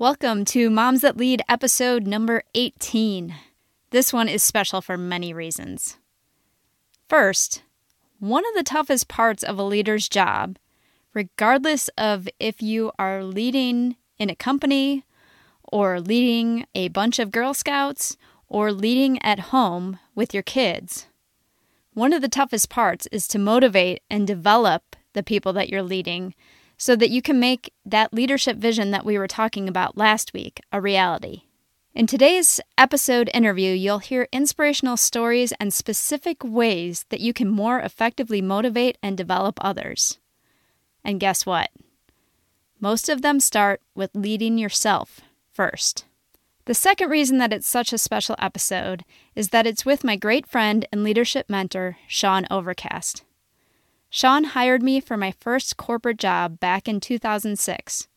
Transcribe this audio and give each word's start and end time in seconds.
Welcome 0.00 0.44
to 0.44 0.70
Moms 0.70 1.00
That 1.00 1.16
Lead 1.16 1.42
episode 1.48 2.06
number 2.06 2.44
18. 2.54 3.34
This 3.90 4.12
one 4.12 4.28
is 4.28 4.44
special 4.44 4.80
for 4.80 4.96
many 4.96 5.34
reasons. 5.34 5.98
First, 7.08 7.64
one 8.20 8.44
of 8.46 8.54
the 8.54 8.62
toughest 8.62 9.08
parts 9.08 9.42
of 9.42 9.58
a 9.58 9.64
leader's 9.64 10.08
job, 10.08 10.56
regardless 11.14 11.90
of 11.98 12.28
if 12.38 12.62
you 12.62 12.92
are 12.96 13.24
leading 13.24 13.96
in 14.20 14.30
a 14.30 14.36
company 14.36 15.04
or 15.64 16.00
leading 16.00 16.64
a 16.76 16.86
bunch 16.86 17.18
of 17.18 17.32
Girl 17.32 17.52
Scouts 17.52 18.16
or 18.46 18.70
leading 18.70 19.20
at 19.24 19.50
home 19.50 19.98
with 20.14 20.32
your 20.32 20.44
kids, 20.44 21.08
one 21.94 22.12
of 22.12 22.22
the 22.22 22.28
toughest 22.28 22.68
parts 22.70 23.08
is 23.10 23.26
to 23.26 23.36
motivate 23.40 24.04
and 24.08 24.28
develop 24.28 24.94
the 25.14 25.24
people 25.24 25.52
that 25.54 25.70
you're 25.70 25.82
leading 25.82 26.36
so 26.78 26.96
that 26.96 27.10
you 27.10 27.20
can 27.20 27.38
make 27.38 27.72
that 27.84 28.14
leadership 28.14 28.56
vision 28.56 28.92
that 28.92 29.04
we 29.04 29.18
were 29.18 29.28
talking 29.28 29.68
about 29.68 29.98
last 29.98 30.32
week 30.32 30.60
a 30.72 30.80
reality. 30.80 31.42
In 31.94 32.06
today's 32.06 32.60
episode 32.78 33.28
interview, 33.34 33.72
you'll 33.72 33.98
hear 33.98 34.28
inspirational 34.30 34.96
stories 34.96 35.52
and 35.58 35.74
specific 35.74 36.44
ways 36.44 37.04
that 37.08 37.20
you 37.20 37.32
can 37.32 37.48
more 37.48 37.80
effectively 37.80 38.40
motivate 38.40 38.96
and 39.02 39.16
develop 39.16 39.58
others. 39.60 40.18
And 41.04 41.18
guess 41.18 41.44
what? 41.44 41.70
Most 42.78 43.08
of 43.08 43.22
them 43.22 43.40
start 43.40 43.82
with 43.96 44.10
leading 44.14 44.58
yourself 44.58 45.20
first. 45.50 46.04
The 46.66 46.74
second 46.74 47.10
reason 47.10 47.38
that 47.38 47.52
it's 47.52 47.66
such 47.66 47.92
a 47.92 47.98
special 47.98 48.36
episode 48.38 49.04
is 49.34 49.48
that 49.48 49.66
it's 49.66 49.84
with 49.84 50.04
my 50.04 50.14
great 50.14 50.46
friend 50.46 50.86
and 50.92 51.02
leadership 51.02 51.46
mentor, 51.48 51.96
Sean 52.06 52.46
Overcast. 52.50 53.24
Sean 54.10 54.44
hired 54.44 54.82
me 54.82 55.00
for 55.00 55.16
my 55.16 55.32
first 55.32 55.76
corporate 55.76 56.18
job 56.18 56.58
back 56.58 56.88
in 56.88 57.00
2006 57.00 58.08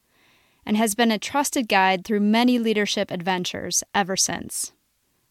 and 0.66 0.78
has 0.78 0.96
been 0.96 1.12
a 1.12 1.20
trusted 1.20 1.68
guide 1.68 2.06
through 2.06 2.20
many 2.20 2.60
leadership 2.60 3.12
adventures 3.12 3.84
ever 3.94 4.16
since. 4.16 4.72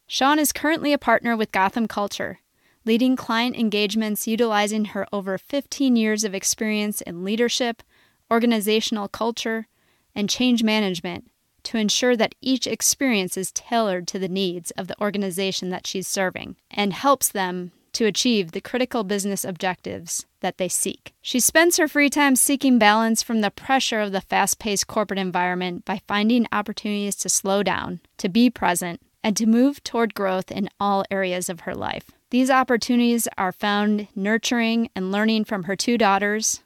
Sean 0.07 0.39
is 0.39 0.53
currently 0.53 0.93
a 0.93 0.99
partner 0.99 1.37
with 1.37 1.53
Gotham 1.53 1.87
Culture, 1.87 2.41
leading 2.85 3.17
client 3.17 3.57
engagements 3.57 4.27
utilizing 4.27 4.87
her 4.87 5.07
over 5.13 5.39
15 5.39 5.97
years 5.97 6.25
of 6.25 6.35
experience 6.35 7.01
in 7.01 7.25
leadership, 7.25 7.83
organizational 8.31 9.09
culture, 9.09 9.67
and 10.15 10.29
change 10.29 10.63
management 10.63 11.31
to 11.63 11.79
ensure 11.79 12.17
that 12.17 12.35
each 12.41 12.67
experience 12.67 13.37
is 13.37 13.53
tailored 13.53 14.09
to 14.09 14.19
the 14.19 14.29
needs 14.29 14.71
of 14.73 14.89
the 14.89 15.01
organization 15.01 15.71
that 15.71 15.87
she's 15.87 16.09
serving 16.09 16.57
and 16.71 16.93
helps 16.93 17.29
them 17.29 17.73
to 17.93 18.07
achieve 18.07 18.53
the 18.53 18.61
critical 18.61 19.05
business 19.05 19.45
objectives 19.45 20.27
that 20.41 20.59
they 20.59 20.69
seek. 20.69 21.13
She 21.21 21.41
spends 21.41 21.77
her 21.77 21.89
free 21.89 22.11
time 22.11 22.37
seeking 22.37 22.79
balance 22.79 23.23
from 23.23 23.41
the 23.41 23.51
pressure 23.51 24.01
of 24.01 24.13
the 24.13 24.21
fast 24.21 24.59
paced 24.59 24.87
corporate 24.87 25.19
environment 25.19 25.85
by 25.85 26.01
finding 26.07 26.47
opportunities 26.53 27.17
to 27.17 27.29
slow 27.29 27.63
down, 27.63 28.01
to 28.19 28.29
be 28.29 28.51
present, 28.51 29.01
and 29.23 29.37
to 29.37 29.47
move 29.47 29.83
toward 29.85 30.15
growth 30.15 30.51
in 30.51 30.69
all 30.79 31.05
areas 31.11 31.49
of 31.49 31.61
her 31.61 31.75
life. 31.75 32.11
These 32.31 32.51
opportunities 32.51 33.29
are 33.37 33.53
found 33.53 34.09
nurturing 34.15 34.89
and 34.95 35.13
learning 35.13 35.45
from 35.45 35.65
her 35.65 35.77
two 35.77 35.99
daughters, 35.99 36.63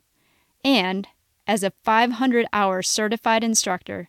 and 0.64 1.08
as 1.46 1.62
a 1.62 1.72
500 1.82 2.46
hour 2.52 2.82
certified 2.82 3.42
instructor, 3.42 4.08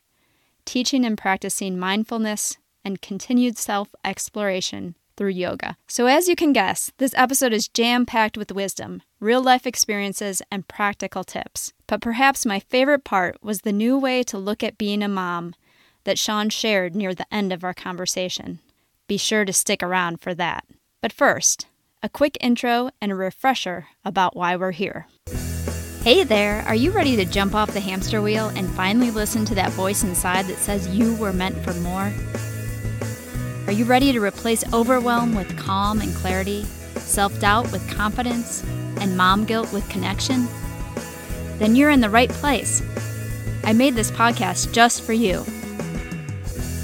teaching 0.66 1.05
and 1.05 1.17
practicing 1.17 1.80
mindfulness 1.80 2.58
and 2.83 3.02
continued 3.02 3.58
self 3.58 3.89
exploration 4.03 4.95
through 5.16 5.30
yoga. 5.30 5.77
So, 5.88 6.05
as 6.05 6.27
you 6.27 6.35
can 6.35 6.53
guess, 6.53 6.91
this 6.97 7.13
episode 7.16 7.53
is 7.53 7.67
jam 7.67 8.05
packed 8.05 8.38
with 8.38 8.52
wisdom, 8.52 9.02
real 9.19 9.41
life 9.41 9.66
experiences, 9.66 10.41
and 10.52 10.67
practical 10.67 11.23
tips. 11.23 11.73
But 11.88 12.02
perhaps 12.02 12.45
my 12.45 12.59
favorite 12.59 13.03
part 13.03 13.38
was 13.43 13.61
the 13.61 13.71
new 13.71 13.97
way 13.97 14.23
to 14.23 14.38
look 14.38 14.63
at 14.63 14.77
being 14.77 15.03
a 15.03 15.08
mom 15.08 15.55
that 16.03 16.19
Sean 16.19 16.49
shared 16.49 16.95
near 16.95 17.13
the 17.13 17.31
end 17.33 17.52
of 17.52 17.63
our 17.63 17.73
conversation. 17.73 18.59
Be 19.08 19.17
sure 19.17 19.45
to 19.45 19.53
stick 19.53 19.83
around 19.83 20.21
for 20.21 20.33
that. 20.36 20.66
But 21.02 21.13
first, 21.13 21.67
a 22.02 22.09
quick 22.09 22.38
intro 22.41 22.91
and 23.02 23.11
a 23.11 23.16
refresher 23.16 23.87
about 24.04 24.36
why 24.36 24.55
we're 24.55 24.71
here. 24.71 25.08
Hey 26.04 26.23
there, 26.23 26.61
are 26.67 26.75
you 26.75 26.92
ready 26.92 27.15
to 27.15 27.25
jump 27.25 27.55
off 27.55 27.73
the 27.73 27.80
hamster 27.80 28.21
wheel 28.21 28.49
and 28.49 28.70
finally 28.70 29.09
listen 29.09 29.43
to 29.45 29.55
that 29.55 29.71
voice 29.71 30.04
inside 30.04 30.45
that 30.45 30.59
says 30.59 30.87
you 30.95 31.15
were 31.15 31.33
meant 31.33 31.58
for 31.64 31.73
more? 31.73 32.14
Are 33.67 33.71
you 33.71 33.86
ready 33.86 34.11
to 34.11 34.20
replace 34.20 34.64
overwhelm 34.73 35.33
with 35.33 35.58
calm 35.58 35.99
and 35.99 36.14
clarity, 36.14 36.65
self 36.98 37.39
doubt 37.39 37.71
with 37.71 37.89
confidence, 37.89 38.64
and 39.02 39.17
mom 39.17 39.43
guilt 39.43 39.73
with 39.73 39.89
connection? 39.89 40.48
Then 41.58 41.75
you're 41.75 41.89
in 41.89 41.99
the 41.99 42.09
right 42.11 42.30
place. 42.30 42.83
I 43.64 43.73
made 43.73 43.95
this 43.95 44.11
podcast 44.11 44.71
just 44.71 45.02
for 45.02 45.14
you. 45.14 45.43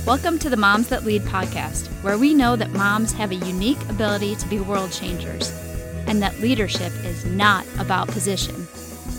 Welcome 0.07 0.39
to 0.39 0.49
the 0.49 0.57
Moms 0.57 0.87
That 0.87 1.05
Lead 1.05 1.21
podcast, 1.21 1.85
where 2.01 2.17
we 2.17 2.33
know 2.33 2.55
that 2.55 2.71
moms 2.71 3.13
have 3.13 3.29
a 3.29 3.35
unique 3.35 3.81
ability 3.87 4.33
to 4.37 4.47
be 4.47 4.59
world 4.59 4.91
changers, 4.91 5.51
and 6.07 6.19
that 6.23 6.39
leadership 6.39 6.91
is 7.05 7.25
not 7.25 7.63
about 7.77 8.07
position, 8.07 8.67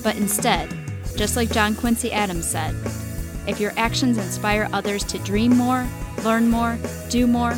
but 0.02 0.16
instead, 0.16 0.68
just 1.14 1.36
like 1.36 1.52
John 1.52 1.76
Quincy 1.76 2.10
Adams 2.10 2.44
said, 2.44 2.74
if 3.46 3.60
your 3.60 3.72
actions 3.76 4.18
inspire 4.18 4.68
others 4.72 5.04
to 5.04 5.18
dream 5.20 5.56
more, 5.56 5.86
learn 6.24 6.48
more, 6.48 6.78
do 7.08 7.26
more, 7.26 7.54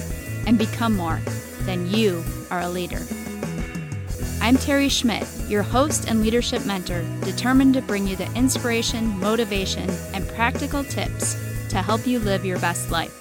and 0.47 0.58
become 0.58 0.97
more, 0.97 1.20
then 1.60 1.86
you 1.88 2.25
are 2.50 2.60
a 2.60 2.69
leader. 2.69 3.00
I'm 4.41 4.56
Terry 4.56 4.88
Schmidt, 4.88 5.26
your 5.48 5.62
host 5.62 6.08
and 6.08 6.20
leadership 6.20 6.66
mentor, 6.66 7.04
determined 7.22 7.75
to 7.75 7.82
bring 7.82 8.06
you 8.06 8.16
the 8.16 8.30
inspiration, 8.34 9.19
motivation, 9.19 9.88
and 10.12 10.28
practical 10.28 10.84
tips 10.84 11.34
to 11.70 11.82
help 11.82 12.06
you 12.06 12.19
live 12.19 12.44
your 12.44 12.58
best 12.58 12.91
life. 12.91 13.20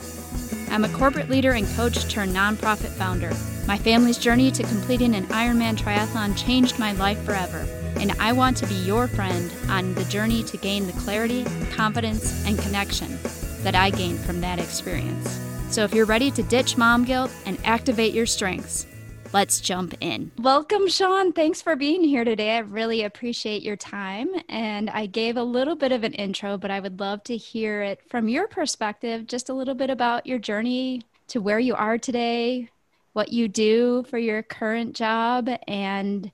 I'm 0.72 0.86
a 0.86 0.90
corporate 0.90 1.30
leader 1.30 1.52
and 1.52 1.68
coach 1.76 2.10
turned 2.10 2.36
nonprofit 2.36 2.90
founder. 2.90 3.32
My 3.68 3.78
family's 3.78 4.18
journey 4.18 4.52
to 4.52 4.64
completing 4.64 5.16
an 5.16 5.26
Ironman 5.28 5.78
triathlon 5.78 6.38
changed 6.38 6.80
my 6.80 6.92
life 6.94 7.24
forever, 7.24 7.66
and 7.98 8.12
I 8.14 8.34
want 8.34 8.58
to 8.58 8.68
be 8.68 8.76
your 8.76 9.08
friend 9.08 9.52
on 9.70 9.94
the 9.94 10.04
journey 10.06 10.44
to 10.44 10.58
gain 10.58 10.88
the 10.88 10.94
clarity, 10.94 11.46
confidence, 11.72 12.46
and 12.46 12.60
connection 12.60 13.18
that 13.64 13.76
I 13.76 13.90
gained 13.90 14.20
from 14.20 14.42
that 14.42 14.60
experience. 14.60 15.40
So 15.70 15.84
if 15.84 15.94
you're 15.94 16.06
ready 16.06 16.30
to 16.32 16.44
ditch 16.44 16.78
mom 16.78 17.06
guilt 17.06 17.32
and 17.46 17.58
activate 17.64 18.14
your 18.14 18.26
strengths, 18.26 18.86
let's 19.32 19.60
jump 19.60 19.96
in. 20.02 20.32
Welcome, 20.38 20.88
Sean. 20.88 21.34
Thanks 21.34 21.62
for 21.62 21.76
being 21.76 22.04
here 22.04 22.24
today. 22.24 22.58
I 22.58 22.60
really 22.60 23.04
appreciate 23.04 23.64
your 23.64 23.76
time. 23.76 24.30
And 24.50 24.90
I 24.90 25.06
gave 25.06 25.38
a 25.38 25.44
little 25.44 25.76
bit 25.76 25.92
of 25.92 26.04
an 26.04 26.14
intro, 26.14 26.58
but 26.58 26.72
I 26.72 26.80
would 26.80 27.00
love 27.00 27.24
to 27.24 27.38
hear 27.38 27.82
it 27.82 28.02
from 28.10 28.28
your 28.28 28.48
perspective, 28.48 29.28
just 29.28 29.50
a 29.50 29.54
little 29.54 29.76
bit 29.76 29.90
about 29.90 30.28
your 30.28 30.40
journey 30.40 31.02
to 31.30 31.42
where 31.42 31.60
you 31.60 31.74
are 31.74 31.98
today, 31.98 32.70
what 33.14 33.32
you 33.32 33.48
do 33.48 34.04
for 34.10 34.18
your 34.18 34.44
current 34.44 34.96
job, 34.96 35.50
and 35.68 36.32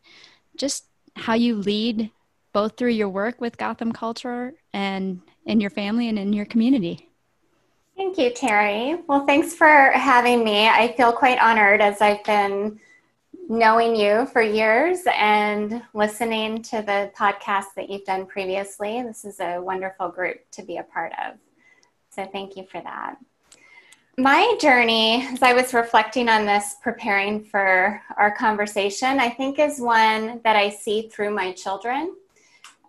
just 0.57 0.85
how 1.15 1.35
you 1.35 1.55
lead 1.55 2.11
both 2.53 2.75
through 2.75 2.89
your 2.89 3.09
work 3.09 3.39
with 3.39 3.57
Gotham 3.57 3.91
Culture 3.91 4.53
and 4.73 5.21
in 5.45 5.61
your 5.61 5.69
family 5.69 6.09
and 6.09 6.17
in 6.17 6.33
your 6.33 6.45
community. 6.45 7.08
Thank 7.99 8.17
you, 8.17 8.29
Terry. 8.29 8.95
Well, 9.09 9.25
thanks 9.25 9.53
for 9.53 9.91
having 9.91 10.41
me. 10.41 10.69
I 10.69 10.93
feel 10.95 11.11
quite 11.11 11.37
honored 11.37 11.81
as 11.81 11.99
I've 11.99 12.23
been 12.23 12.79
knowing 13.49 13.93
you 13.93 14.25
for 14.27 14.41
years 14.41 14.99
and 15.13 15.83
listening 15.93 16.61
to 16.63 16.77
the 16.77 17.11
podcast 17.13 17.73
that 17.75 17.89
you've 17.89 18.05
done 18.05 18.25
previously. 18.25 19.03
This 19.03 19.25
is 19.25 19.41
a 19.41 19.59
wonderful 19.59 20.07
group 20.07 20.49
to 20.51 20.63
be 20.63 20.77
a 20.77 20.83
part 20.83 21.11
of. 21.21 21.35
So, 22.09 22.25
thank 22.31 22.55
you 22.55 22.65
for 22.71 22.79
that. 22.79 23.17
My 24.17 24.55
journey, 24.61 25.27
as 25.27 25.43
I 25.43 25.51
was 25.51 25.73
reflecting 25.73 26.29
on 26.29 26.45
this, 26.45 26.77
preparing 26.81 27.43
for 27.43 28.01
our 28.15 28.33
conversation, 28.33 29.19
I 29.19 29.29
think 29.29 29.59
is 29.59 29.81
one 29.81 30.39
that 30.45 30.55
I 30.55 30.69
see 30.69 31.09
through 31.09 31.31
my 31.31 31.51
children. 31.51 32.15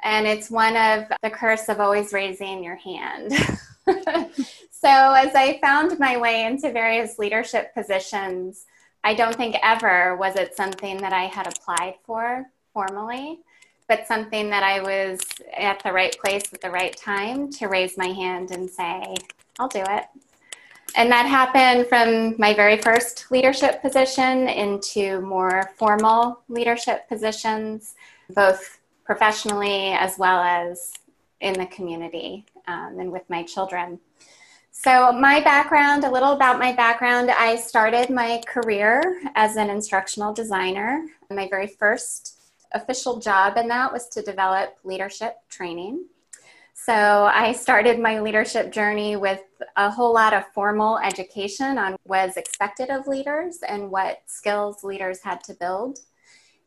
And 0.04 0.28
it's 0.28 0.52
one 0.52 0.76
of 0.76 1.06
the 1.20 1.30
curse 1.30 1.68
of 1.68 1.80
always 1.80 2.12
raising 2.12 2.62
your 2.62 2.76
hand. 2.76 3.32
So, 4.82 4.88
as 4.88 5.34
I 5.34 5.60
found 5.60 5.98
my 5.98 6.16
way 6.16 6.46
into 6.46 6.72
various 6.72 7.18
leadership 7.18 7.74
positions, 7.74 8.64
I 9.04 9.12
don't 9.12 9.36
think 9.36 9.56
ever 9.62 10.16
was 10.16 10.36
it 10.36 10.56
something 10.56 10.96
that 11.02 11.12
I 11.12 11.24
had 11.24 11.46
applied 11.46 11.96
for 12.06 12.46
formally, 12.72 13.40
but 13.88 14.06
something 14.06 14.48
that 14.48 14.62
I 14.62 14.80
was 14.80 15.20
at 15.54 15.82
the 15.82 15.92
right 15.92 16.16
place 16.18 16.44
at 16.54 16.62
the 16.62 16.70
right 16.70 16.96
time 16.96 17.50
to 17.52 17.66
raise 17.66 17.98
my 17.98 18.06
hand 18.06 18.52
and 18.52 18.70
say, 18.70 19.16
I'll 19.58 19.68
do 19.68 19.84
it. 19.86 20.06
And 20.96 21.12
that 21.12 21.26
happened 21.26 21.86
from 21.86 22.36
my 22.38 22.54
very 22.54 22.78
first 22.78 23.30
leadership 23.30 23.82
position 23.82 24.48
into 24.48 25.20
more 25.20 25.72
formal 25.76 26.40
leadership 26.48 27.06
positions, 27.06 27.96
both 28.30 28.80
professionally 29.04 29.92
as 29.92 30.16
well 30.18 30.40
as 30.40 30.94
in 31.42 31.52
the 31.52 31.66
community 31.66 32.46
um, 32.66 32.96
and 32.98 33.12
with 33.12 33.28
my 33.28 33.42
children. 33.42 34.00
So, 34.72 35.12
my 35.12 35.40
background, 35.40 36.04
a 36.04 36.10
little 36.10 36.32
about 36.32 36.58
my 36.58 36.72
background. 36.72 37.30
I 37.30 37.56
started 37.56 38.08
my 38.08 38.40
career 38.46 39.20
as 39.34 39.56
an 39.56 39.68
instructional 39.68 40.32
designer. 40.32 41.04
My 41.30 41.48
very 41.48 41.66
first 41.66 42.40
official 42.72 43.18
job 43.20 43.56
in 43.56 43.68
that 43.68 43.92
was 43.92 44.08
to 44.08 44.22
develop 44.22 44.76
leadership 44.84 45.36
training. 45.48 46.06
So 46.74 46.94
I 46.94 47.52
started 47.52 47.98
my 47.98 48.20
leadership 48.20 48.72
journey 48.72 49.14
with 49.14 49.42
a 49.76 49.90
whole 49.90 50.14
lot 50.14 50.32
of 50.32 50.46
formal 50.54 50.98
education 50.98 51.76
on 51.76 51.94
what 52.04 52.30
is 52.30 52.38
expected 52.38 52.88
of 52.88 53.06
leaders 53.06 53.58
and 53.68 53.90
what 53.90 54.22
skills 54.24 54.82
leaders 54.82 55.20
had 55.22 55.44
to 55.44 55.54
build. 55.54 55.98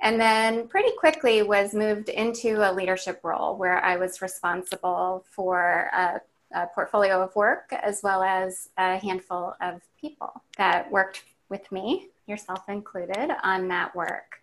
And 0.01 0.21
then 0.21 0.67
pretty 0.67 0.91
quickly 0.99 1.41
was 1.41 1.73
moved 1.73 2.09
into 2.09 2.61
a 2.61 2.71
leadership 2.71 3.21
role 3.23 3.57
where 3.57 3.83
I 3.83 3.95
was 3.95 4.21
responsible 4.21 5.25
for 5.31 5.89
a, 5.93 6.21
a 6.53 6.67
portfolio 6.67 7.21
of 7.21 7.35
work 7.35 7.71
as 7.71 8.01
well 8.03 8.23
as 8.23 8.69
a 8.77 8.97
handful 8.97 9.55
of 9.61 9.81
people 9.99 10.41
that 10.57 10.91
worked 10.91 11.23
with 11.49 11.71
me, 11.71 12.09
yourself 12.27 12.61
included, 12.69 13.31
on 13.43 13.67
that 13.69 13.95
work. 13.95 14.39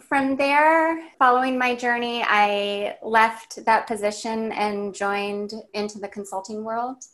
From 0.00 0.36
there, 0.36 1.08
following 1.18 1.58
my 1.58 1.74
journey, 1.74 2.24
I 2.26 2.96
left 3.02 3.64
that 3.66 3.86
position 3.86 4.50
and 4.52 4.94
joined 4.94 5.52
into 5.74 5.98
the 5.98 6.08
consulting 6.08 6.64
world 6.64 7.04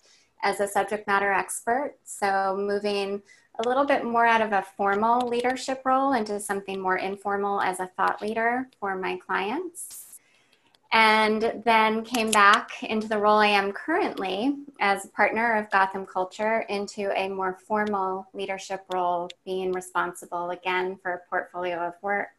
as 0.42 0.60
a 0.60 0.68
subject 0.68 1.06
matter 1.06 1.32
expert. 1.32 1.96
So, 2.04 2.56
moving 2.56 3.20
a 3.58 3.68
little 3.68 3.84
bit 3.84 4.04
more 4.04 4.24
out 4.24 4.40
of 4.40 4.52
a 4.52 4.64
formal 4.76 5.28
leadership 5.28 5.82
role 5.84 6.12
into 6.12 6.38
something 6.38 6.80
more 6.80 6.98
informal 6.98 7.60
as 7.60 7.80
a 7.80 7.90
thought 7.96 8.22
leader 8.22 8.68
for 8.78 8.94
my 8.94 9.16
clients. 9.16 10.07
And 10.92 11.62
then 11.64 12.02
came 12.02 12.30
back 12.30 12.82
into 12.82 13.08
the 13.08 13.18
role 13.18 13.38
I 13.38 13.48
am 13.48 13.72
currently 13.72 14.56
as 14.80 15.04
a 15.04 15.08
partner 15.08 15.56
of 15.56 15.70
Gotham 15.70 16.06
Culture 16.06 16.60
into 16.70 17.10
a 17.18 17.28
more 17.28 17.58
formal 17.66 18.26
leadership 18.32 18.84
role, 18.92 19.28
being 19.44 19.72
responsible 19.72 20.50
again 20.50 20.98
for 21.02 21.12
a 21.12 21.28
portfolio 21.28 21.76
of 21.86 21.94
work 22.00 22.38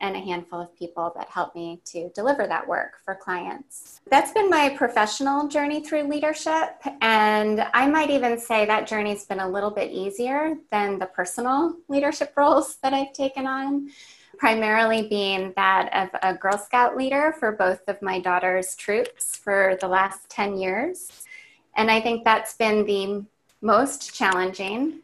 and 0.00 0.16
a 0.16 0.20
handful 0.20 0.60
of 0.60 0.76
people 0.76 1.12
that 1.16 1.28
help 1.28 1.54
me 1.54 1.80
to 1.84 2.08
deliver 2.10 2.46
that 2.46 2.66
work 2.66 2.98
for 3.04 3.14
clients. 3.14 4.00
That's 4.10 4.32
been 4.32 4.48
my 4.48 4.70
professional 4.70 5.48
journey 5.48 5.82
through 5.82 6.04
leadership. 6.04 6.80
And 7.00 7.66
I 7.74 7.88
might 7.88 8.10
even 8.10 8.38
say 8.38 8.66
that 8.66 8.86
journey's 8.86 9.24
been 9.24 9.40
a 9.40 9.48
little 9.48 9.70
bit 9.70 9.90
easier 9.90 10.54
than 10.70 10.98
the 10.98 11.06
personal 11.06 11.76
leadership 11.88 12.32
roles 12.36 12.76
that 12.82 12.92
I've 12.92 13.12
taken 13.12 13.46
on. 13.46 13.90
Primarily 14.38 15.08
being 15.08 15.52
that 15.56 15.90
of 15.92 16.20
a 16.22 16.34
Girl 16.34 16.56
Scout 16.56 16.96
leader 16.96 17.34
for 17.38 17.52
both 17.52 17.80
of 17.88 18.00
my 18.00 18.20
daughter's 18.20 18.76
troops 18.76 19.36
for 19.36 19.76
the 19.80 19.88
last 19.88 20.28
10 20.30 20.56
years. 20.56 21.24
And 21.76 21.90
I 21.90 22.00
think 22.00 22.24
that's 22.24 22.54
been 22.54 22.86
the 22.86 23.24
most 23.60 24.14
challenging 24.14 25.00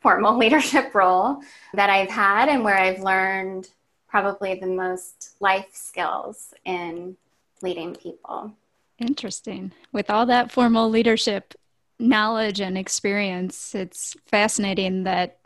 formal 0.00 0.36
leadership 0.38 0.94
role 0.94 1.42
that 1.74 1.90
I've 1.90 2.10
had 2.10 2.48
and 2.48 2.64
where 2.64 2.78
I've 2.78 3.00
learned 3.00 3.68
probably 4.08 4.54
the 4.54 4.66
most 4.66 5.36
life 5.40 5.68
skills 5.72 6.54
in 6.64 7.16
leading 7.62 7.94
people. 7.94 8.52
Interesting. 8.98 9.72
With 9.92 10.10
all 10.10 10.26
that 10.26 10.50
formal 10.50 10.88
leadership 10.88 11.54
knowledge 11.98 12.60
and 12.60 12.78
experience, 12.78 13.74
it's 13.74 14.16
fascinating 14.26 15.04
that 15.04 15.38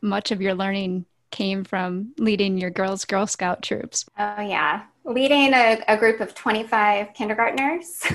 much 0.00 0.30
of 0.30 0.40
your 0.40 0.54
learning 0.54 1.06
came 1.32 1.64
from 1.64 2.12
leading 2.18 2.58
your 2.58 2.70
girls' 2.70 3.04
Girl 3.04 3.26
Scout 3.26 3.62
troops. 3.62 4.04
Oh, 4.18 4.40
yeah. 4.40 4.82
Leading 5.04 5.52
a, 5.52 5.82
a 5.88 5.96
group 5.96 6.20
of 6.20 6.34
25 6.34 7.12
kindergartners 7.14 8.06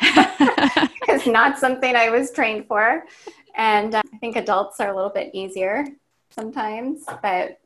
is 1.08 1.26
not 1.26 1.58
something 1.58 1.94
I 1.94 2.08
was 2.08 2.30
trained 2.30 2.66
for. 2.66 3.04
And 3.54 3.94
uh, 3.94 4.02
I 4.14 4.16
think 4.16 4.36
adults 4.36 4.80
are 4.80 4.90
a 4.90 4.96
little 4.96 5.10
bit 5.10 5.34
easier 5.34 5.84
sometimes, 6.30 7.04
but 7.22 7.60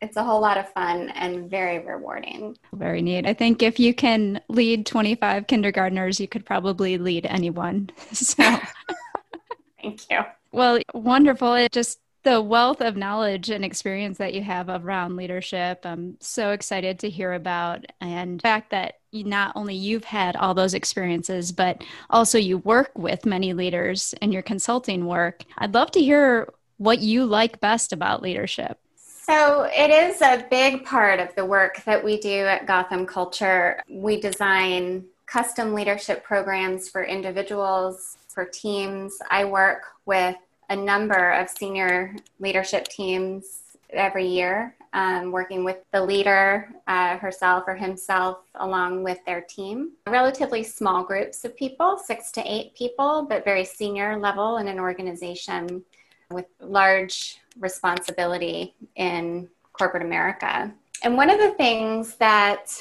it's 0.00 0.16
a 0.16 0.24
whole 0.24 0.40
lot 0.40 0.56
of 0.56 0.72
fun 0.72 1.10
and 1.10 1.50
very 1.50 1.78
rewarding. 1.78 2.56
Very 2.72 3.02
neat. 3.02 3.26
I 3.26 3.34
think 3.34 3.62
if 3.62 3.78
you 3.78 3.92
can 3.92 4.40
lead 4.48 4.86
25 4.86 5.46
kindergartners, 5.46 6.20
you 6.20 6.28
could 6.28 6.46
probably 6.46 6.98
lead 6.98 7.26
anyone. 7.26 7.90
So 8.12 8.42
thank 9.82 10.10
you. 10.10 10.20
Well, 10.52 10.80
wonderful. 10.94 11.54
It 11.54 11.72
just 11.72 12.00
the 12.22 12.40
wealth 12.40 12.80
of 12.80 12.96
knowledge 12.96 13.50
and 13.50 13.64
experience 13.64 14.18
that 14.18 14.34
you 14.34 14.42
have 14.42 14.68
around 14.68 15.16
leadership. 15.16 15.80
I'm 15.84 16.16
so 16.20 16.50
excited 16.50 16.98
to 17.00 17.10
hear 17.10 17.32
about 17.32 17.86
and 18.00 18.38
the 18.38 18.42
fact 18.42 18.70
that 18.70 18.98
not 19.12 19.52
only 19.56 19.74
you've 19.74 20.04
had 20.04 20.36
all 20.36 20.54
those 20.54 20.74
experiences, 20.74 21.50
but 21.50 21.82
also 22.10 22.38
you 22.38 22.58
work 22.58 22.90
with 22.96 23.24
many 23.24 23.52
leaders 23.54 24.14
in 24.20 24.32
your 24.32 24.42
consulting 24.42 25.06
work. 25.06 25.44
I'd 25.58 25.74
love 25.74 25.90
to 25.92 26.00
hear 26.00 26.52
what 26.76 27.00
you 27.00 27.24
like 27.24 27.60
best 27.60 27.92
about 27.92 28.22
leadership. 28.22 28.78
So, 28.96 29.68
it 29.72 29.90
is 29.90 30.22
a 30.22 30.44
big 30.50 30.84
part 30.84 31.20
of 31.20 31.34
the 31.36 31.44
work 31.44 31.84
that 31.84 32.02
we 32.02 32.18
do 32.18 32.46
at 32.46 32.66
Gotham 32.66 33.06
Culture. 33.06 33.80
We 33.88 34.20
design 34.20 35.04
custom 35.26 35.72
leadership 35.72 36.24
programs 36.24 36.88
for 36.88 37.04
individuals, 37.04 38.16
for 38.28 38.44
teams. 38.44 39.16
I 39.30 39.44
work 39.44 39.84
with 40.04 40.36
a 40.70 40.76
number 40.76 41.32
of 41.32 41.50
senior 41.50 42.16
leadership 42.38 42.86
teams 42.88 43.60
every 43.92 44.26
year, 44.26 44.74
um, 44.92 45.32
working 45.32 45.64
with 45.64 45.78
the 45.92 46.02
leader 46.02 46.70
uh, 46.86 47.18
herself 47.18 47.64
or 47.66 47.74
himself 47.74 48.38
along 48.54 49.02
with 49.02 49.18
their 49.26 49.40
team. 49.40 49.90
Relatively 50.06 50.62
small 50.62 51.02
groups 51.02 51.44
of 51.44 51.56
people, 51.56 51.98
six 51.98 52.30
to 52.32 52.42
eight 52.50 52.74
people, 52.76 53.26
but 53.28 53.44
very 53.44 53.64
senior 53.64 54.16
level 54.16 54.58
in 54.58 54.68
an 54.68 54.78
organization 54.78 55.82
with 56.30 56.46
large 56.60 57.38
responsibility 57.58 58.74
in 58.94 59.48
corporate 59.72 60.04
America. 60.04 60.72
And 61.02 61.16
one 61.16 61.30
of 61.30 61.38
the 61.38 61.50
things 61.52 62.14
that 62.16 62.72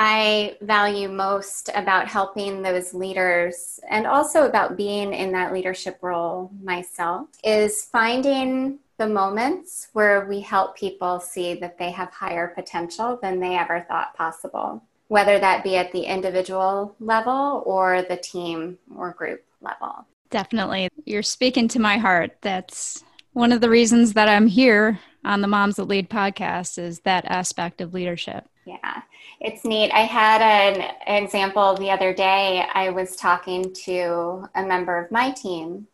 I 0.00 0.56
value 0.60 1.08
most 1.08 1.70
about 1.74 2.06
helping 2.06 2.62
those 2.62 2.94
leaders 2.94 3.80
and 3.90 4.06
also 4.06 4.46
about 4.46 4.76
being 4.76 5.12
in 5.12 5.32
that 5.32 5.52
leadership 5.52 5.98
role 6.02 6.52
myself 6.62 7.26
is 7.42 7.82
finding 7.82 8.78
the 8.98 9.08
moments 9.08 9.88
where 9.94 10.24
we 10.26 10.40
help 10.40 10.76
people 10.76 11.18
see 11.18 11.54
that 11.54 11.78
they 11.78 11.90
have 11.90 12.12
higher 12.12 12.46
potential 12.46 13.18
than 13.20 13.40
they 13.40 13.56
ever 13.56 13.84
thought 13.88 14.14
possible, 14.14 14.84
whether 15.08 15.40
that 15.40 15.64
be 15.64 15.76
at 15.76 15.90
the 15.90 16.02
individual 16.02 16.94
level 17.00 17.64
or 17.66 18.02
the 18.02 18.16
team 18.16 18.78
or 18.96 19.10
group 19.10 19.42
level. 19.60 20.06
Definitely. 20.30 20.90
You're 21.06 21.24
speaking 21.24 21.66
to 21.68 21.80
my 21.80 21.98
heart. 21.98 22.36
That's 22.40 23.02
one 23.32 23.50
of 23.50 23.60
the 23.60 23.70
reasons 23.70 24.12
that 24.12 24.28
I'm 24.28 24.46
here 24.46 25.00
on 25.24 25.40
the 25.40 25.48
Moms 25.48 25.74
That 25.76 25.84
Lead 25.84 26.08
podcast 26.08 26.78
is 26.78 27.00
that 27.00 27.24
aspect 27.24 27.80
of 27.80 27.94
leadership. 27.94 28.48
Yeah, 28.68 29.00
it's 29.40 29.64
neat. 29.64 29.90
I 29.92 30.00
had 30.00 30.42
an 30.42 31.22
example 31.22 31.74
the 31.74 31.90
other 31.90 32.12
day. 32.12 32.66
I 32.74 32.90
was 32.90 33.16
talking 33.16 33.72
to 33.86 34.46
a 34.54 34.62
member 34.62 35.02
of 35.02 35.10
my 35.10 35.30
team. 35.30 35.86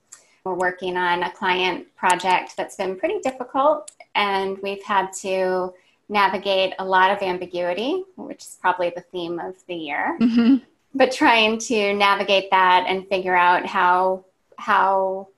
We're 0.43 0.55
working 0.55 0.97
on 0.97 1.23
a 1.23 1.31
client 1.31 1.87
project 1.95 2.57
that's 2.57 2.75
been 2.75 2.99
pretty 2.99 3.21
difficult, 3.21 3.93
and 4.17 4.59
we've 4.61 4.83
had 4.83 5.13
to 5.23 5.73
navigate 6.09 6.73
a 6.81 6.85
lot 6.85 7.13
of 7.13 7.23
ambiguity, 7.23 8.03
which 8.17 8.43
is 8.43 8.59
probably 8.61 8.91
the 8.91 9.03
theme 9.03 9.39
of 9.39 9.55
the 9.69 9.77
year. 9.77 10.19
Mm-hmm. 10.21 10.57
But 10.97 11.13
trying 11.13 11.59
to 11.59 11.95
navigate 11.95 12.51
that 12.51 12.87
and 12.89 13.07
figure 13.07 13.37
out 13.37 13.67
how 13.67 14.25
how 14.59 15.29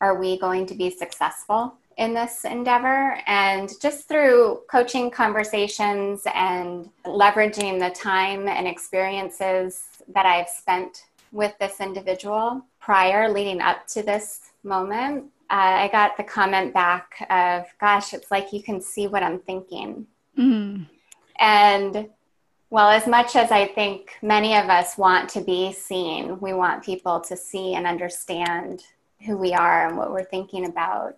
are 0.00 0.20
we 0.20 0.38
going 0.38 0.66
to 0.66 0.74
be 0.74 0.90
successful 0.90 1.74
in 1.96 2.14
this 2.14 2.44
endeavor? 2.44 3.18
And 3.26 3.70
just 3.80 4.08
through 4.08 4.62
coaching 4.70 5.10
conversations 5.10 6.22
and 6.34 6.88
leveraging 7.04 7.78
the 7.78 7.94
time 7.94 8.48
and 8.48 8.66
experiences 8.66 9.84
that 10.08 10.26
I've 10.26 10.48
spent 10.48 11.06
with 11.32 11.54
this 11.58 11.80
individual 11.80 12.64
prior 12.80 13.32
leading 13.32 13.60
up 13.60 13.86
to 13.88 14.02
this 14.02 14.50
moment, 14.62 15.24
uh, 15.50 15.84
I 15.84 15.88
got 15.88 16.16
the 16.16 16.24
comment 16.24 16.74
back 16.74 17.26
of, 17.30 17.66
gosh, 17.80 18.14
it's 18.14 18.30
like 18.30 18.52
you 18.52 18.62
can 18.62 18.80
see 18.80 19.06
what 19.06 19.22
I'm 19.22 19.38
thinking. 19.38 20.06
Mm. 20.36 20.86
And 21.38 22.08
well, 22.68 22.90
as 22.90 23.06
much 23.06 23.36
as 23.36 23.52
I 23.52 23.68
think 23.68 24.16
many 24.22 24.56
of 24.56 24.68
us 24.68 24.98
want 24.98 25.28
to 25.30 25.40
be 25.40 25.72
seen, 25.72 26.40
we 26.40 26.52
want 26.52 26.84
people 26.84 27.20
to 27.20 27.36
see 27.36 27.74
and 27.74 27.86
understand 27.86 28.82
who 29.24 29.36
we 29.36 29.54
are 29.54 29.86
and 29.86 29.96
what 29.96 30.10
we're 30.10 30.24
thinking 30.24 30.66
about. 30.66 31.16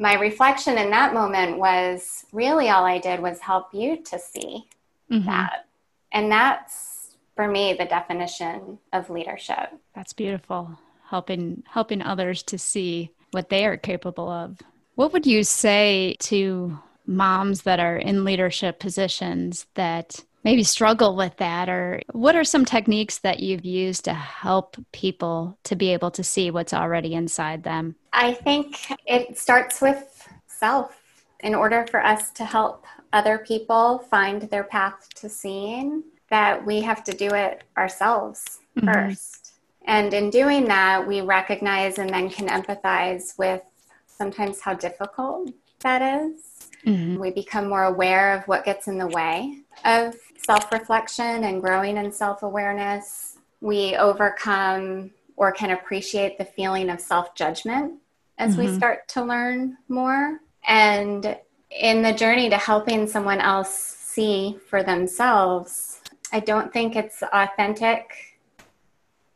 My 0.00 0.14
reflection 0.14 0.78
in 0.78 0.90
that 0.90 1.12
moment 1.12 1.58
was 1.58 2.24
really 2.32 2.70
all 2.70 2.84
I 2.84 2.98
did 2.98 3.20
was 3.20 3.38
help 3.38 3.74
you 3.74 4.02
to 4.04 4.18
see 4.18 4.64
mm-hmm. 5.10 5.26
that. 5.26 5.66
And 6.10 6.32
that's 6.32 7.16
for 7.36 7.46
me 7.46 7.74
the 7.74 7.84
definition 7.84 8.78
of 8.94 9.10
leadership. 9.10 9.68
That's 9.94 10.14
beautiful. 10.14 10.78
Helping 11.08 11.62
helping 11.68 12.00
others 12.00 12.42
to 12.44 12.56
see 12.56 13.10
what 13.32 13.50
they 13.50 13.66
are 13.66 13.76
capable 13.76 14.30
of. 14.30 14.58
What 14.94 15.12
would 15.12 15.26
you 15.26 15.44
say 15.44 16.16
to 16.20 16.78
moms 17.06 17.62
that 17.62 17.78
are 17.78 17.96
in 17.96 18.24
leadership 18.24 18.78
positions 18.78 19.66
that 19.74 20.24
maybe 20.42 20.62
struggle 20.62 21.16
with 21.16 21.36
that 21.36 21.68
or 21.68 22.00
what 22.12 22.34
are 22.34 22.44
some 22.44 22.64
techniques 22.64 23.18
that 23.18 23.40
you've 23.40 23.64
used 23.64 24.04
to 24.04 24.14
help 24.14 24.76
people 24.92 25.58
to 25.64 25.76
be 25.76 25.92
able 25.92 26.10
to 26.10 26.24
see 26.24 26.50
what's 26.50 26.72
already 26.72 27.14
inside 27.14 27.62
them 27.62 27.94
i 28.12 28.32
think 28.32 28.76
it 29.06 29.38
starts 29.38 29.80
with 29.80 30.28
self 30.46 31.00
in 31.40 31.54
order 31.54 31.86
for 31.90 32.04
us 32.04 32.30
to 32.32 32.44
help 32.44 32.84
other 33.12 33.38
people 33.38 33.98
find 34.10 34.42
their 34.42 34.64
path 34.64 35.08
to 35.16 35.28
seeing 35.28 36.04
that 36.30 36.64
we 36.64 36.80
have 36.80 37.02
to 37.04 37.12
do 37.12 37.34
it 37.34 37.64
ourselves 37.76 38.60
mm-hmm. 38.76 38.90
first. 38.90 39.54
And 39.86 40.14
in 40.14 40.30
doing 40.30 40.66
that, 40.66 41.06
we 41.06 41.20
recognize 41.20 41.98
and 41.98 42.10
then 42.10 42.30
can 42.30 42.48
empathize 42.48 43.36
with 43.38 43.62
sometimes 44.06 44.60
how 44.60 44.74
difficult 44.74 45.50
that 45.80 46.02
is. 46.02 46.68
Mm-hmm. 46.86 47.18
We 47.18 47.30
become 47.30 47.68
more 47.68 47.84
aware 47.84 48.34
of 48.34 48.46
what 48.46 48.64
gets 48.64 48.86
in 48.86 48.98
the 48.98 49.08
way 49.08 49.59
of 49.84 50.14
self 50.36 50.70
reflection 50.72 51.44
and 51.44 51.62
growing 51.62 51.96
in 51.96 52.12
self 52.12 52.42
awareness. 52.42 53.38
We 53.60 53.96
overcome 53.96 55.10
or 55.36 55.52
can 55.52 55.70
appreciate 55.70 56.38
the 56.38 56.44
feeling 56.44 56.90
of 56.90 57.00
self 57.00 57.34
judgment 57.34 57.94
as 58.38 58.56
mm-hmm. 58.56 58.72
we 58.72 58.76
start 58.76 59.08
to 59.08 59.24
learn 59.24 59.76
more. 59.88 60.40
And 60.66 61.38
in 61.70 62.02
the 62.02 62.12
journey 62.12 62.50
to 62.50 62.56
helping 62.56 63.06
someone 63.06 63.40
else 63.40 63.70
see 63.70 64.58
for 64.68 64.82
themselves, 64.82 66.00
I 66.32 66.40
don't 66.40 66.72
think 66.72 66.96
it's 66.96 67.22
authentic 67.22 68.38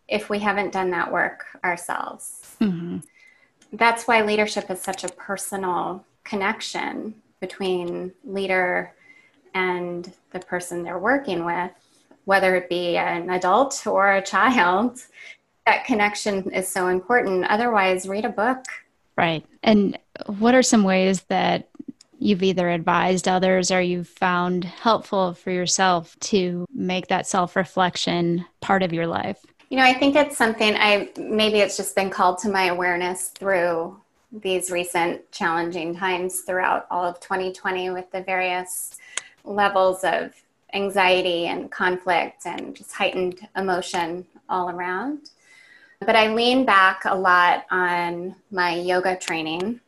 if 0.08 0.28
we 0.28 0.38
haven't 0.38 0.72
done 0.72 0.90
that 0.90 1.12
work 1.12 1.44
ourselves. 1.64 2.56
Mm-hmm. 2.60 2.98
That's 3.72 4.06
why 4.06 4.22
leadership 4.22 4.70
is 4.70 4.80
such 4.80 5.04
a 5.04 5.08
personal 5.08 6.04
connection 6.22 7.14
between 7.40 8.12
leader 8.24 8.94
and 9.54 10.12
the 10.30 10.40
person 10.40 10.82
they're 10.82 10.98
working 10.98 11.44
with, 11.44 11.70
whether 12.24 12.56
it 12.56 12.68
be 12.68 12.96
an 12.96 13.30
adult 13.30 13.86
or 13.86 14.14
a 14.14 14.22
child. 14.22 15.00
That 15.66 15.84
connection 15.86 16.50
is 16.50 16.68
so 16.68 16.88
important. 16.88 17.46
Otherwise, 17.46 18.06
read 18.06 18.24
a 18.24 18.30
book. 18.30 18.64
Right. 19.16 19.46
And 19.62 19.98
what 20.26 20.54
are 20.54 20.62
some 20.62 20.82
ways 20.82 21.22
that 21.28 21.68
you've 22.18 22.42
either 22.42 22.68
advised 22.68 23.28
others 23.28 23.70
or 23.70 23.80
you've 23.80 24.08
found 24.08 24.64
helpful 24.64 25.34
for 25.34 25.50
yourself 25.50 26.18
to 26.20 26.66
make 26.72 27.08
that 27.08 27.26
self 27.26 27.56
reflection 27.56 28.44
part 28.60 28.82
of 28.82 28.92
your 28.92 29.06
life? 29.06 29.44
You 29.70 29.78
know, 29.78 29.84
I 29.84 29.94
think 29.94 30.14
it's 30.16 30.36
something 30.36 30.74
I 30.76 31.10
maybe 31.16 31.58
it's 31.58 31.76
just 31.76 31.96
been 31.96 32.10
called 32.10 32.38
to 32.38 32.48
my 32.48 32.66
awareness 32.66 33.28
through 33.28 33.96
these 34.32 34.70
recent 34.70 35.30
challenging 35.30 35.96
times 35.96 36.40
throughout 36.40 36.86
all 36.90 37.04
of 37.04 37.20
2020 37.20 37.90
with 37.90 38.10
the 38.10 38.22
various 38.22 38.96
levels 39.44 40.04
of 40.04 40.34
anxiety 40.72 41.46
and 41.46 41.70
conflict 41.70 42.46
and 42.46 42.74
just 42.74 42.92
heightened 42.92 43.46
emotion 43.56 44.26
all 44.48 44.70
around. 44.70 45.30
But 46.00 46.16
I 46.16 46.34
lean 46.34 46.64
back 46.64 47.02
a 47.04 47.14
lot 47.14 47.64
on 47.70 48.34
my 48.50 48.74
yoga 48.74 49.16
training. 49.16 49.80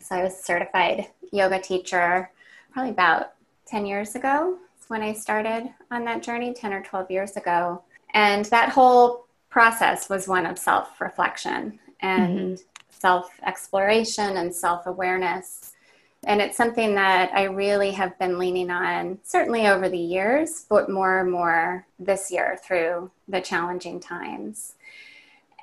So 0.00 0.16
I 0.16 0.22
was 0.22 0.34
a 0.34 0.42
certified 0.42 1.06
yoga 1.32 1.60
teacher 1.60 2.30
probably 2.72 2.90
about 2.90 3.32
10 3.66 3.86
years 3.86 4.14
ago 4.14 4.58
when 4.88 5.02
I 5.02 5.12
started 5.12 5.72
on 5.90 6.04
that 6.04 6.22
journey, 6.22 6.52
10 6.52 6.72
or 6.72 6.82
12 6.82 7.10
years 7.10 7.36
ago. 7.36 7.82
And 8.12 8.44
that 8.46 8.68
whole 8.68 9.26
process 9.48 10.08
was 10.08 10.28
one 10.28 10.46
of 10.46 10.58
self 10.58 11.00
reflection 11.00 11.78
and 12.00 12.38
mm-hmm. 12.38 12.62
self 12.90 13.30
exploration 13.46 14.36
and 14.36 14.54
self 14.54 14.86
awareness. 14.86 15.73
And 16.26 16.40
it's 16.40 16.56
something 16.56 16.94
that 16.94 17.30
I 17.34 17.44
really 17.44 17.90
have 17.92 18.18
been 18.18 18.38
leaning 18.38 18.70
on, 18.70 19.18
certainly 19.22 19.66
over 19.66 19.88
the 19.88 19.98
years, 19.98 20.66
but 20.68 20.88
more 20.88 21.20
and 21.20 21.30
more 21.30 21.86
this 21.98 22.30
year 22.30 22.58
through 22.62 23.10
the 23.28 23.40
challenging 23.40 24.00
times. 24.00 24.74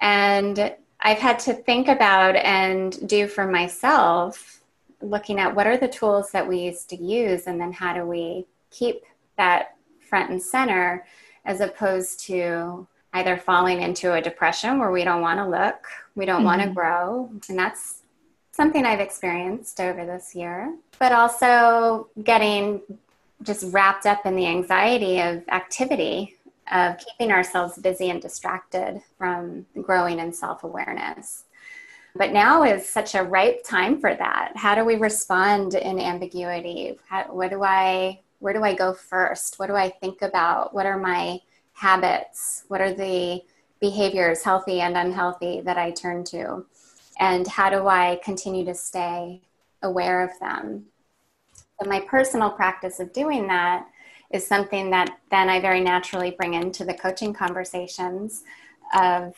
And 0.01 0.75
I've 1.00 1.20
had 1.20 1.39
to 1.39 1.53
think 1.53 1.88
about 1.88 2.36
and 2.36 3.08
do 3.08 3.27
for 3.27 3.48
myself, 3.48 4.62
looking 5.01 5.39
at 5.39 5.56
what 5.56 5.68
are 5.68 5.77
the 5.77 5.88
tools 5.88 6.32
that 6.32 6.48
we 6.48 6.60
used 6.60 6.89
to 6.89 6.96
use, 6.96 7.48
and 7.48 7.60
then 7.60 7.74
how 7.74 7.94
do 7.94 8.06
we 8.06 8.46
keep 8.70 9.03
that 9.38 9.75
front 10.00 10.30
and 10.30 10.41
center 10.41 11.06
as 11.46 11.60
opposed 11.60 12.20
to 12.27 12.88
either 13.13 13.36
falling 13.36 13.82
into 13.82 14.13
a 14.13 14.22
depression 14.22 14.80
where 14.80 14.91
we 14.91 15.03
don't 15.03 15.22
want 15.22 15.39
to 15.39 15.48
look, 15.48 15.88
we 16.15 16.25
don't 16.25 16.38
mm-hmm. 16.38 16.46
want 16.46 16.62
to 16.62 16.70
grow. 16.70 17.30
And 17.50 17.58
that's 17.58 18.00
something 18.51 18.86
I've 18.86 19.00
experienced 19.00 19.79
over 19.79 20.05
this 20.05 20.36
year, 20.36 20.75
but 21.00 21.12
also 21.12 22.10
getting 22.24 22.81
just 23.43 23.74
wrapped 23.74 24.05
up 24.05 24.25
in 24.25 24.36
the 24.36 24.46
anxiety 24.46 25.20
of 25.20 25.43
activity, 25.50 26.36
of 26.72 26.98
keeping 27.00 27.31
ourselves 27.31 27.77
busy 27.77 28.10
and 28.10 28.22
distracted 28.22 29.01
from 29.17 29.65
growing 29.81 30.20
in 30.20 30.31
self 30.31 30.63
awareness. 30.63 31.46
But 32.15 32.34
now 32.34 32.63
is 32.63 32.88
such 32.88 33.15
a 33.15 33.24
ripe 33.24 33.63
time 33.63 34.00
for 34.00 34.13
that. 34.13 34.51
How 34.55 34.75
do 34.75 34.84
we 34.84 34.96
respond 34.96 35.75
in 35.75 35.98
ambiguity? 36.00 37.00
How, 37.08 37.24
what 37.24 37.50
do 37.50 37.63
I 37.63 38.20
where 38.39 38.53
do 38.53 38.63
I 38.63 38.74
go 38.74 38.93
first? 38.93 39.60
What 39.60 39.67
do 39.67 39.75
I 39.75 39.89
think 39.89 40.24
about? 40.24 40.74
What 40.74 40.88
are 40.88 40.98
my 40.98 41.39
habits? 41.74 42.63
What 42.67 42.81
are 42.81 42.91
the 42.91 43.43
behaviors, 43.79 44.43
healthy 44.43 44.81
and 44.81 44.98
unhealthy, 44.98 45.62
that 45.62 45.77
I 45.77 45.91
turn 45.91 46.24
to? 46.25 46.65
And 47.20 47.48
how 47.48 47.70
do 47.70 47.88
I 47.88 48.20
continue 48.24 48.65
to 48.65 48.74
stay 48.74 49.41
aware 49.82 50.24
of 50.24 50.32
them? 50.39 50.86
My 51.86 52.00
personal 52.01 52.51
practice 52.51 53.00
of 53.00 53.12
doing 53.12 53.48
that 53.48 53.88
is 54.32 54.46
something 54.46 54.91
that 54.91 55.18
then 55.30 55.50
I 55.50 55.60
very 55.60 55.82
naturally 55.82 56.32
bring 56.32 56.53
into 56.53 56.86
the 56.86 56.94
coaching 56.94 57.34
conversations 57.34 58.44
of 58.94 59.36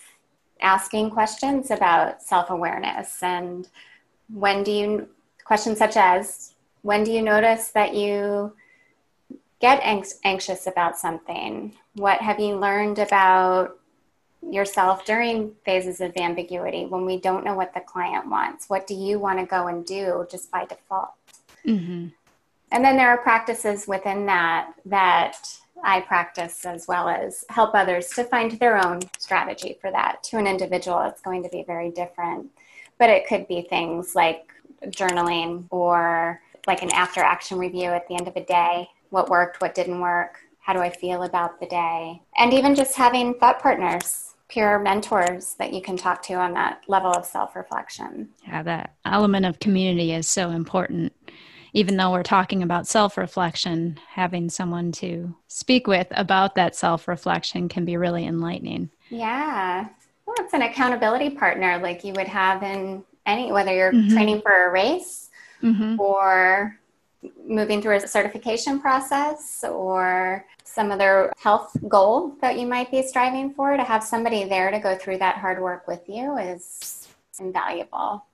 asking 0.62 1.12
questions 1.12 1.72
about 1.72 2.22
self 2.22 2.50
awareness 2.50 3.22
and 3.24 3.68
when 4.34 4.64
do 4.64 4.72
you, 4.72 5.10
questions 5.44 5.78
such 5.78 5.98
as, 5.98 6.56
when 6.82 7.04
do 7.04 7.12
you 7.12 7.22
notice 7.22 7.70
that 7.70 7.94
you 7.94 8.54
get 9.62 9.80
anxious 10.24 10.68
about 10.68 10.98
something? 10.98 11.76
What 11.96 12.22
have 12.22 12.40
you 12.40 12.56
learned 12.56 13.00
about 13.00 13.80
yourself 14.52 15.06
during 15.06 15.54
phases 15.66 16.02
of 16.02 16.16
ambiguity 16.18 16.86
when 16.86 17.06
we 17.06 17.20
don't 17.20 17.46
know 17.46 17.56
what 17.56 17.74
the 17.74 17.80
client 17.80 18.30
wants? 18.30 18.70
What 18.70 18.88
do 18.88 18.94
you 18.94 19.20
want 19.20 19.40
to 19.40 19.46
go 19.46 19.68
and 19.68 19.86
do 19.86 20.28
just 20.30 20.52
by 20.52 20.66
default? 20.66 21.12
Mm-hmm. 21.66 22.08
And 22.72 22.84
then 22.84 22.98
there 22.98 23.10
are 23.10 23.18
practices 23.18 23.88
within 23.88 24.26
that 24.26 24.74
that 24.86 25.38
I 25.84 26.02
practice 26.02 26.66
as 26.66 26.88
well 26.88 27.10
as 27.10 27.44
help 27.50 27.76
others 27.76 28.10
to 28.12 28.24
find 28.24 28.52
their 28.54 28.84
own 28.84 29.02
strategy 29.20 29.78
for 29.82 29.92
that. 29.92 30.24
To 30.26 30.38
an 30.38 30.48
individual, 30.48 31.02
it's 31.04 31.22
going 31.22 31.44
to 31.44 31.50
be 31.50 31.64
very 31.64 31.92
different, 31.92 32.50
but 32.98 33.10
it 33.10 33.28
could 33.28 33.48
be 33.48 33.62
things 33.62 34.16
like 34.16 34.54
journaling 34.86 35.66
or 35.70 36.42
like 36.68 36.82
an 36.82 36.92
after 36.94 37.22
action 37.22 37.58
review 37.58 37.90
at 37.90 38.08
the 38.08 38.16
end 38.16 38.28
of 38.28 38.36
a 38.36 38.44
day 38.44 38.90
what 39.10 39.30
worked, 39.30 39.62
what 39.62 39.76
didn't 39.76 40.02
work, 40.02 40.40
how 40.60 40.74
do 40.74 40.80
I 40.80 40.90
feel 40.90 41.22
about 41.24 41.60
the 41.60 41.68
day, 41.68 42.22
and 42.36 42.52
even 42.52 42.74
just 42.74 42.96
having 42.96 43.36
thought 43.36 43.62
partners, 43.62 44.33
peer 44.50 44.80
mentors 44.80 45.56
that 45.56 45.74
you 45.74 45.82
can 45.82 45.98
talk 45.98 46.22
to 46.24 46.34
on 46.34 46.54
that 46.54 46.84
level 46.88 47.12
of 47.12 47.26
self 47.26 47.56
reflection. 47.56 48.30
Yeah, 48.46 48.64
that 48.64 48.96
element 49.06 49.46
of 49.46 49.60
community 49.60 50.14
is 50.14 50.28
so 50.28 50.50
important. 50.50 51.14
Even 51.76 51.98
though 51.98 52.12
we're 52.12 52.24
talking 52.24 52.62
about 52.62 52.88
self 52.88 53.18
reflection, 53.18 54.00
having 54.10 54.50
someone 54.50 54.92
to 54.94 55.36
speak 55.48 55.88
with 55.88 56.08
about 56.12 56.56
that 56.56 56.76
self 56.76 57.08
reflection 57.08 57.68
can 57.70 57.86
be 57.86 57.98
really 57.98 58.26
enlightening. 58.26 58.92
Yeah. 59.10 59.88
Well, 60.26 60.36
it's 60.40 60.54
an 60.54 60.62
accountability 60.62 61.32
partner 61.32 61.80
like 61.80 62.04
you 62.04 62.14
would 62.14 62.28
have 62.28 62.64
in 62.64 63.04
any, 63.26 63.52
whether 63.52 63.74
you're 63.74 63.92
mm-hmm. 63.92 64.14
training 64.14 64.42
for 64.42 64.68
a 64.68 64.72
race 64.72 65.30
mm-hmm. 65.62 66.00
or 66.00 66.80
moving 67.46 67.82
through 67.82 67.98
a 67.98 68.08
certification 68.08 68.80
process 68.80 69.64
or 69.64 70.46
some 70.64 70.92
other 70.92 71.32
health 71.38 71.76
goal 71.88 72.36
that 72.42 72.58
you 72.58 72.68
might 72.68 72.90
be 72.90 73.04
striving 73.04 73.54
for, 73.54 73.78
to 73.78 73.84
have 73.84 74.04
somebody 74.04 74.44
there 74.44 74.72
to 74.72 74.80
go 74.80 74.96
through 74.96 75.18
that 75.20 75.38
hard 75.38 75.62
work 75.62 75.88
with 75.88 76.02
you 76.08 76.38
is 76.38 77.08
invaluable. 77.40 78.26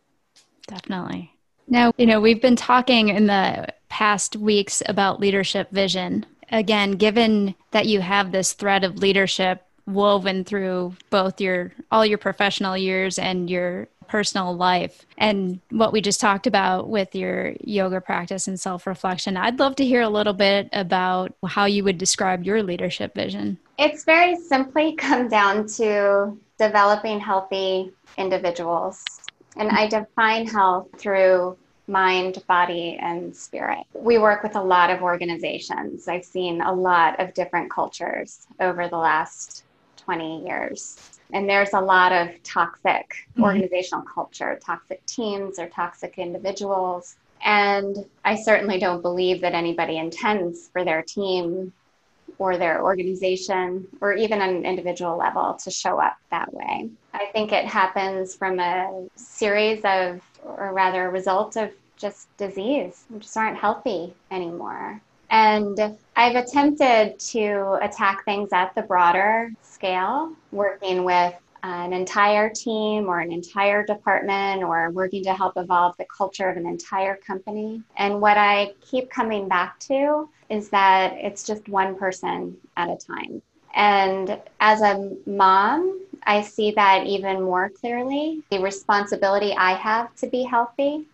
Definitely. 0.67 1.33
Now, 1.67 1.91
you 1.97 2.05
know, 2.05 2.19
we've 2.19 2.41
been 2.41 2.55
talking 2.55 3.09
in 3.09 3.27
the 3.27 3.67
past 3.89 4.35
weeks 4.35 4.81
about 4.85 5.19
leadership 5.19 5.69
vision. 5.71 6.25
Again, 6.51 6.91
given 6.93 7.55
that 7.71 7.85
you 7.85 8.01
have 8.01 8.31
this 8.31 8.53
thread 8.53 8.83
of 8.83 8.97
leadership 8.97 9.65
woven 9.85 10.43
through 10.43 10.95
both 11.09 11.41
your 11.41 11.71
all 11.91 12.05
your 12.05 12.17
professional 12.17 12.77
years 12.77 13.17
and 13.17 13.49
your 13.49 13.87
personal 14.09 14.55
life 14.55 15.05
and 15.17 15.59
what 15.69 15.93
we 15.93 16.01
just 16.01 16.19
talked 16.19 16.47
about 16.47 16.89
with 16.89 17.15
your 17.15 17.53
yoga 17.61 18.01
practice 18.01 18.47
and 18.47 18.59
self 18.59 18.85
reflection. 18.87 19.37
I'd 19.37 19.59
love 19.59 19.75
to 19.77 19.85
hear 19.85 20.01
a 20.01 20.09
little 20.09 20.33
bit 20.33 20.67
about 20.73 21.33
how 21.45 21.65
you 21.65 21.83
would 21.83 21.97
describe 21.97 22.43
your 22.43 22.61
leadership 22.63 23.13
vision. 23.15 23.57
It's 23.77 24.03
very 24.03 24.35
simply 24.35 24.93
come 24.97 25.29
down 25.29 25.67
to 25.77 26.37
developing 26.57 27.19
healthy 27.19 27.91
individuals. 28.17 29.03
And 29.55 29.69
I 29.69 29.87
define 29.87 30.47
health 30.47 30.87
through 30.97 31.57
mind, 31.87 32.43
body, 32.47 32.97
and 33.01 33.35
spirit. 33.35 33.79
We 33.93 34.19
work 34.19 34.43
with 34.43 34.55
a 34.55 34.61
lot 34.61 34.89
of 34.89 35.01
organizations. 35.01 36.07
I've 36.07 36.25
seen 36.25 36.61
a 36.61 36.71
lot 36.71 37.19
of 37.19 37.33
different 37.33 37.71
cultures 37.71 38.47
over 38.59 38.87
the 38.87 38.97
last 38.97 39.63
20 39.97 40.45
years. 40.45 41.18
And 41.31 41.47
there's 41.47 41.73
a 41.73 41.79
lot 41.79 42.11
of 42.11 42.29
toxic 42.43 43.27
mm-hmm. 43.33 43.43
organizational 43.43 44.03
culture, 44.03 44.59
toxic 44.63 45.05
teams 45.05 45.59
or 45.59 45.67
toxic 45.69 46.17
individuals. 46.17 47.15
And 47.43 48.05
I 48.25 48.35
certainly 48.35 48.79
don't 48.79 49.01
believe 49.01 49.41
that 49.41 49.53
anybody 49.53 49.97
intends 49.97 50.69
for 50.69 50.83
their 50.83 51.01
team 51.01 51.71
or 52.37 52.57
their 52.57 52.83
organization 52.83 53.87
or 54.01 54.13
even 54.13 54.41
on 54.41 54.49
an 54.49 54.65
individual 54.65 55.17
level 55.17 55.53
to 55.63 55.71
show 55.71 55.99
up 55.99 56.17
that 56.31 56.53
way. 56.53 56.89
I 57.13 57.25
think 57.27 57.51
it 57.51 57.65
happens 57.65 58.35
from 58.35 58.59
a 58.59 59.07
series 59.15 59.81
of, 59.83 60.21
or 60.43 60.71
rather, 60.73 61.07
a 61.07 61.09
result 61.09 61.55
of 61.55 61.71
just 61.97 62.35
disease. 62.37 63.03
We 63.09 63.19
just 63.19 63.35
aren't 63.35 63.57
healthy 63.57 64.13
anymore. 64.31 65.01
And 65.29 65.97
I've 66.15 66.35
attempted 66.35 67.19
to 67.19 67.77
attack 67.81 68.25
things 68.25 68.49
at 68.51 68.73
the 68.75 68.81
broader 68.81 69.51
scale, 69.61 70.33
working 70.51 71.03
with 71.03 71.33
uh, 71.63 71.67
an 71.67 71.93
entire 71.93 72.49
team 72.49 73.07
or 73.07 73.19
an 73.19 73.31
entire 73.31 73.85
department 73.85 74.63
or 74.63 74.91
working 74.91 75.23
to 75.25 75.33
help 75.33 75.53
evolve 75.57 75.95
the 75.97 76.05
culture 76.05 76.49
of 76.49 76.57
an 76.57 76.65
entire 76.65 77.17
company. 77.17 77.83
And 77.97 78.21
what 78.21 78.37
I 78.37 78.73
keep 78.81 79.09
coming 79.09 79.47
back 79.47 79.77
to 79.81 80.29
is 80.49 80.69
that 80.69 81.13
it's 81.13 81.43
just 81.43 81.67
one 81.67 81.95
person 81.95 82.57
at 82.77 82.89
a 82.89 82.95
time. 82.95 83.41
And 83.75 84.39
as 84.59 84.81
a 84.81 85.15
mom, 85.25 86.01
I 86.23 86.41
see 86.41 86.71
that 86.71 87.05
even 87.05 87.41
more 87.41 87.69
clearly 87.69 88.43
the 88.49 88.59
responsibility 88.59 89.53
I 89.53 89.73
have 89.73 90.15
to 90.17 90.27
be 90.27 90.43
healthy 90.43 91.05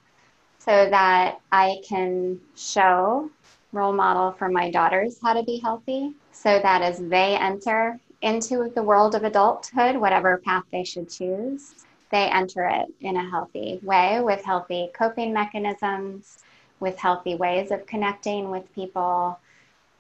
so 0.60 0.90
that 0.90 1.42
I 1.52 1.82
can 1.88 2.40
show 2.56 3.30
role 3.76 3.94
model 3.94 4.32
for 4.32 4.50
my 4.50 4.72
daughters 4.72 5.18
how 5.22 5.34
to 5.34 5.44
be 5.44 5.60
healthy 5.60 6.14
so 6.32 6.60
that 6.60 6.82
as 6.82 7.00
they 7.00 7.38
enter 7.38 8.00
into 8.22 8.72
the 8.74 8.82
world 8.82 9.14
of 9.14 9.24
adulthood, 9.24 9.98
whatever 9.98 10.42
path 10.44 10.64
they 10.72 10.84
should 10.84 11.10
choose, 11.10 11.86
they 12.12 12.30
enter 12.30 12.66
it 12.66 12.88
in 13.02 13.18
a 13.18 13.30
healthy 13.30 13.80
way 13.84 14.22
with 14.22 14.44
healthy 14.44 14.90
coping 14.94 15.34
mechanisms, 15.34 16.40
with 16.80 16.98
healthy 16.98 17.36
ways 17.36 17.72
of 17.72 17.86
connecting 17.86 18.50
with 18.50 18.74
people. 18.74 19.40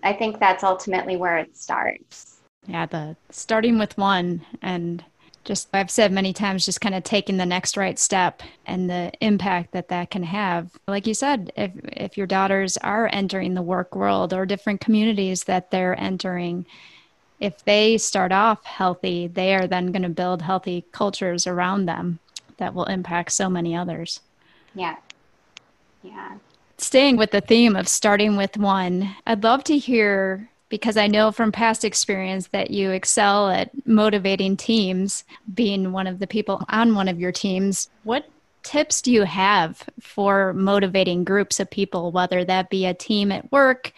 I 0.03 0.13
think 0.13 0.39
that's 0.39 0.63
ultimately 0.63 1.17
where 1.17 1.37
it 1.37 1.55
starts. 1.55 2.41
Yeah, 2.67 2.85
the 2.85 3.15
starting 3.29 3.77
with 3.77 3.97
one 3.97 4.45
and 4.61 5.03
just 5.45 5.69
I've 5.73 5.91
said 5.91 6.11
many 6.11 6.33
times 6.33 6.65
just 6.65 6.81
kind 6.81 6.95
of 6.95 7.03
taking 7.03 7.37
the 7.37 7.45
next 7.45 7.77
right 7.77 7.97
step 7.97 8.41
and 8.65 8.89
the 8.89 9.11
impact 9.21 9.71
that 9.71 9.87
that 9.89 10.09
can 10.09 10.23
have. 10.23 10.71
Like 10.87 11.07
you 11.07 11.13
said, 11.13 11.53
if 11.55 11.71
if 11.83 12.17
your 12.17 12.27
daughters 12.27 12.75
are 12.77 13.09
entering 13.13 13.53
the 13.53 13.61
work 13.61 13.95
world 13.95 14.33
or 14.33 14.45
different 14.45 14.81
communities 14.81 15.45
that 15.45 15.71
they're 15.71 15.97
entering, 15.99 16.65
if 17.39 17.63
they 17.63 17.97
start 17.97 18.31
off 18.31 18.65
healthy, 18.65 19.27
they 19.27 19.55
are 19.55 19.67
then 19.67 19.91
going 19.91 20.01
to 20.01 20.09
build 20.09 20.41
healthy 20.41 20.85
cultures 20.91 21.47
around 21.47 21.85
them 21.85 22.19
that 22.57 22.73
will 22.73 22.85
impact 22.85 23.31
so 23.31 23.49
many 23.49 23.75
others. 23.75 24.21
Yeah. 24.73 24.95
Yeah. 26.03 26.37
Staying 26.77 27.17
with 27.17 27.31
the 27.31 27.41
theme 27.41 27.75
of 27.75 27.87
starting 27.87 28.35
with 28.35 28.57
one, 28.57 29.15
I'd 29.25 29.43
love 29.43 29.63
to 29.65 29.77
hear 29.77 30.49
because 30.69 30.97
I 30.97 31.07
know 31.07 31.31
from 31.31 31.51
past 31.51 31.85
experience 31.85 32.47
that 32.47 32.71
you 32.71 32.91
excel 32.91 33.49
at 33.49 33.71
motivating 33.87 34.57
teams, 34.57 35.23
being 35.53 35.91
one 35.91 36.07
of 36.07 36.19
the 36.19 36.27
people 36.27 36.65
on 36.69 36.95
one 36.95 37.07
of 37.07 37.19
your 37.19 37.31
teams. 37.31 37.89
What 38.03 38.25
tips 38.63 39.01
do 39.01 39.11
you 39.11 39.23
have 39.23 39.83
for 39.99 40.53
motivating 40.53 41.23
groups 41.23 41.59
of 41.59 41.69
people, 41.69 42.11
whether 42.11 42.43
that 42.43 42.69
be 42.69 42.85
a 42.85 42.93
team 42.93 43.31
at 43.31 43.51
work 43.51 43.93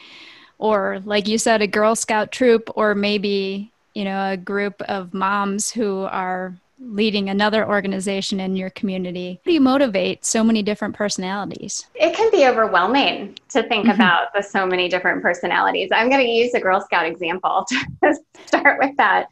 or 0.57 1.01
like 1.05 1.27
you 1.27 1.37
said 1.37 1.61
a 1.61 1.67
girl 1.67 1.95
scout 1.95 2.31
troop 2.31 2.69
or 2.75 2.95
maybe 2.95 3.71
you 3.93 4.03
know 4.03 4.31
a 4.31 4.37
group 4.37 4.81
of 4.83 5.13
moms 5.13 5.71
who 5.71 6.03
are 6.03 6.55
leading 6.79 7.29
another 7.29 7.67
organization 7.67 8.39
in 8.39 8.55
your 8.55 8.69
community. 8.69 9.39
How 9.43 9.49
do 9.49 9.53
you 9.53 9.61
motivate 9.61 10.25
so 10.25 10.43
many 10.43 10.61
different 10.61 10.95
personalities? 10.95 11.87
It 11.95 12.15
can 12.15 12.29
be 12.31 12.45
overwhelming 12.45 13.37
to 13.49 13.63
think 13.63 13.85
mm-hmm. 13.85 13.95
about 13.95 14.33
the 14.33 14.41
so 14.41 14.65
many 14.65 14.87
different 14.87 15.21
personalities. 15.21 15.89
I'm 15.91 16.09
going 16.09 16.25
to 16.25 16.31
use 16.31 16.53
a 16.53 16.59
girl 16.59 16.81
scout 16.81 17.05
example 17.05 17.65
to 18.03 18.15
start 18.45 18.79
with 18.79 18.95
that 18.97 19.27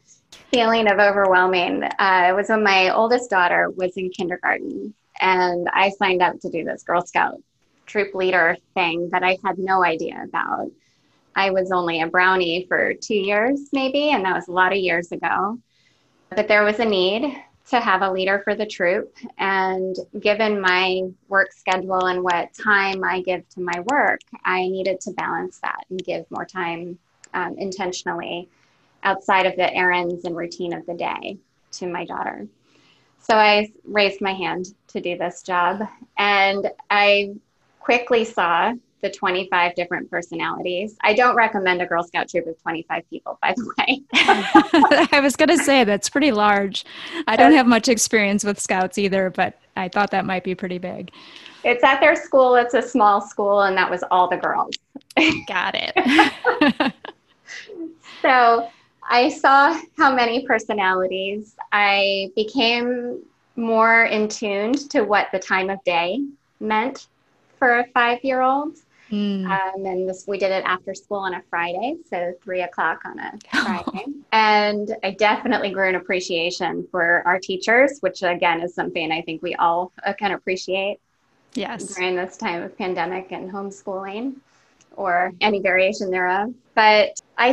feeling 0.50 0.90
of 0.90 0.98
overwhelming. 0.98 1.84
Uh, 1.84 2.26
it 2.28 2.34
was 2.34 2.48
when 2.48 2.62
my 2.62 2.90
oldest 2.94 3.30
daughter 3.30 3.70
was 3.70 3.96
in 3.96 4.10
kindergarten 4.10 4.94
and 5.20 5.68
i 5.72 5.90
signed 5.90 6.22
up 6.22 6.38
to 6.40 6.50
do 6.50 6.64
this 6.64 6.82
girl 6.82 7.04
scout 7.04 7.40
troop 7.86 8.14
leader 8.14 8.56
thing 8.74 9.08
that 9.10 9.22
i 9.22 9.36
had 9.44 9.58
no 9.58 9.84
idea 9.84 10.22
about. 10.24 10.70
I 11.36 11.50
was 11.50 11.70
only 11.70 12.00
a 12.00 12.06
brownie 12.06 12.64
for 12.66 12.94
two 12.94 13.14
years, 13.14 13.68
maybe, 13.70 14.08
and 14.08 14.24
that 14.24 14.34
was 14.34 14.48
a 14.48 14.52
lot 14.52 14.72
of 14.72 14.78
years 14.78 15.12
ago. 15.12 15.58
But 16.30 16.48
there 16.48 16.64
was 16.64 16.80
a 16.80 16.84
need 16.84 17.36
to 17.70 17.80
have 17.80 18.02
a 18.02 18.10
leader 18.10 18.40
for 18.44 18.54
the 18.54 18.66
troop. 18.66 19.14
And 19.38 19.96
given 20.20 20.60
my 20.60 21.02
work 21.28 21.52
schedule 21.52 22.06
and 22.06 22.22
what 22.22 22.54
time 22.54 23.02
I 23.02 23.22
give 23.22 23.48
to 23.50 23.60
my 23.60 23.80
work, 23.90 24.20
I 24.44 24.68
needed 24.68 25.00
to 25.02 25.12
balance 25.12 25.58
that 25.62 25.84
and 25.90 26.02
give 26.04 26.30
more 26.30 26.44
time 26.44 26.98
um, 27.34 27.56
intentionally 27.58 28.48
outside 29.02 29.46
of 29.46 29.56
the 29.56 29.72
errands 29.74 30.24
and 30.24 30.36
routine 30.36 30.72
of 30.72 30.86
the 30.86 30.94
day 30.94 31.38
to 31.72 31.86
my 31.86 32.04
daughter. 32.04 32.46
So 33.20 33.34
I 33.34 33.72
raised 33.84 34.20
my 34.20 34.32
hand 34.32 34.66
to 34.88 35.00
do 35.00 35.18
this 35.18 35.42
job. 35.42 35.80
And 36.16 36.70
I 36.90 37.34
quickly 37.80 38.24
saw 38.24 38.74
the 39.02 39.10
25 39.10 39.74
different 39.74 40.10
personalities. 40.10 40.96
I 41.02 41.14
don't 41.14 41.36
recommend 41.36 41.82
a 41.82 41.86
Girl 41.86 42.02
Scout 42.02 42.28
troop 42.28 42.46
of 42.46 42.60
25 42.62 43.08
people, 43.10 43.38
by 43.42 43.54
the 43.56 43.72
way. 43.78 44.02
I 45.12 45.20
was 45.20 45.36
going 45.36 45.50
to 45.50 45.58
say 45.58 45.84
that's 45.84 46.08
pretty 46.08 46.32
large. 46.32 46.84
I 47.26 47.36
don't 47.36 47.52
have 47.52 47.66
much 47.66 47.88
experience 47.88 48.44
with 48.44 48.58
Scouts 48.58 48.98
either, 48.98 49.30
but 49.30 49.58
I 49.76 49.88
thought 49.88 50.10
that 50.12 50.24
might 50.24 50.44
be 50.44 50.54
pretty 50.54 50.78
big. 50.78 51.10
It's 51.64 51.84
at 51.84 52.00
their 52.00 52.16
school, 52.16 52.54
it's 52.54 52.74
a 52.74 52.82
small 52.82 53.20
school, 53.20 53.62
and 53.62 53.76
that 53.76 53.90
was 53.90 54.02
all 54.10 54.28
the 54.28 54.36
girls. 54.36 54.74
Got 55.46 55.74
it. 55.74 56.94
so 58.22 58.68
I 59.08 59.28
saw 59.28 59.78
how 59.96 60.14
many 60.14 60.46
personalities. 60.46 61.56
I 61.72 62.30
became 62.36 63.22
more 63.56 64.04
in 64.04 64.28
tuned 64.28 64.90
to 64.90 65.02
what 65.02 65.28
the 65.32 65.38
time 65.38 65.70
of 65.70 65.82
day 65.84 66.20
meant 66.60 67.06
for 67.58 67.80
a 67.80 67.86
five 67.94 68.22
year 68.22 68.42
old. 68.42 68.76
Mm. 69.10 69.44
Um, 69.46 69.86
and 69.86 70.08
this, 70.08 70.24
we 70.26 70.38
did 70.38 70.50
it 70.50 70.64
after 70.66 70.94
school 70.94 71.18
on 71.18 71.34
a 71.34 71.42
Friday, 71.48 71.96
so 72.08 72.32
three 72.42 72.62
o'clock 72.62 73.02
on 73.04 73.18
a 73.18 73.32
Friday. 73.52 74.04
and 74.32 74.96
I 75.04 75.12
definitely 75.12 75.70
grew 75.70 75.88
an 75.88 75.94
appreciation 75.94 76.86
for 76.90 77.22
our 77.26 77.38
teachers, 77.38 77.98
which 78.00 78.22
again 78.22 78.60
is 78.60 78.74
something 78.74 79.12
I 79.12 79.22
think 79.22 79.42
we 79.42 79.54
all 79.54 79.92
uh, 80.04 80.12
can 80.12 80.32
appreciate. 80.32 80.98
Yes. 81.54 81.94
During 81.94 82.16
this 82.16 82.36
time 82.36 82.62
of 82.62 82.76
pandemic 82.76 83.32
and 83.32 83.50
homeschooling 83.50 84.34
or 84.96 85.32
any 85.40 85.60
variation 85.60 86.10
thereof. 86.10 86.52
But 86.74 87.20
I, 87.38 87.50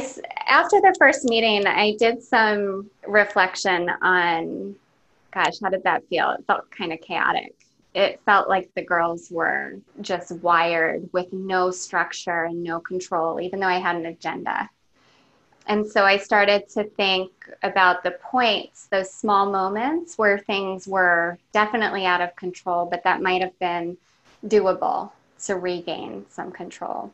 after 0.48 0.82
the 0.82 0.96
first 0.98 1.24
meeting, 1.26 1.66
I 1.68 1.96
did 1.98 2.22
some 2.22 2.90
reflection 3.08 3.90
on, 4.02 4.76
gosh, 5.32 5.60
how 5.62 5.70
did 5.70 5.84
that 5.84 6.06
feel? 6.10 6.32
It 6.32 6.46
felt 6.48 6.70
kind 6.72 6.92
of 6.92 7.00
chaotic 7.02 7.54
it 7.94 8.22
felt 8.26 8.50
like 8.50 8.74
the 8.74 8.84
girls 8.84 9.30
were 9.30 9.76
just 10.02 10.32
wired 10.32 11.10
with 11.14 11.32
no 11.32 11.70
structure 11.72 12.46
and 12.46 12.64
no 12.64 12.80
control, 12.80 13.40
even 13.40 13.60
though 13.60 13.68
I 13.68 13.80
had 13.80 13.96
an 13.96 14.08
agenda. 14.08 14.70
And 15.68 15.86
so 15.86 16.04
I 16.04 16.18
started 16.18 16.68
to 16.70 16.84
think 16.84 17.32
about 17.62 18.04
the 18.04 18.12
points, 18.12 18.88
those 18.88 19.14
small 19.14 19.50
moments 19.50 20.18
where 20.18 20.38
things 20.40 20.88
were 20.88 21.38
definitely 21.54 22.06
out 22.06 22.22
of 22.22 22.36
control, 22.36 22.86
but 22.86 23.04
that 23.04 23.22
might 23.22 23.42
have 23.42 23.58
been 23.60 23.98
doable 24.46 25.12
to 25.46 25.56
regain 25.56 26.26
some 26.30 26.52
control. 26.52 27.12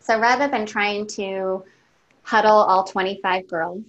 So 0.00 0.18
rather 0.18 0.48
than 0.48 0.66
trying 0.66 1.06
to 1.08 1.64
huddle 2.22 2.56
all 2.56 2.84
25 2.84 3.46
girls 3.46 3.82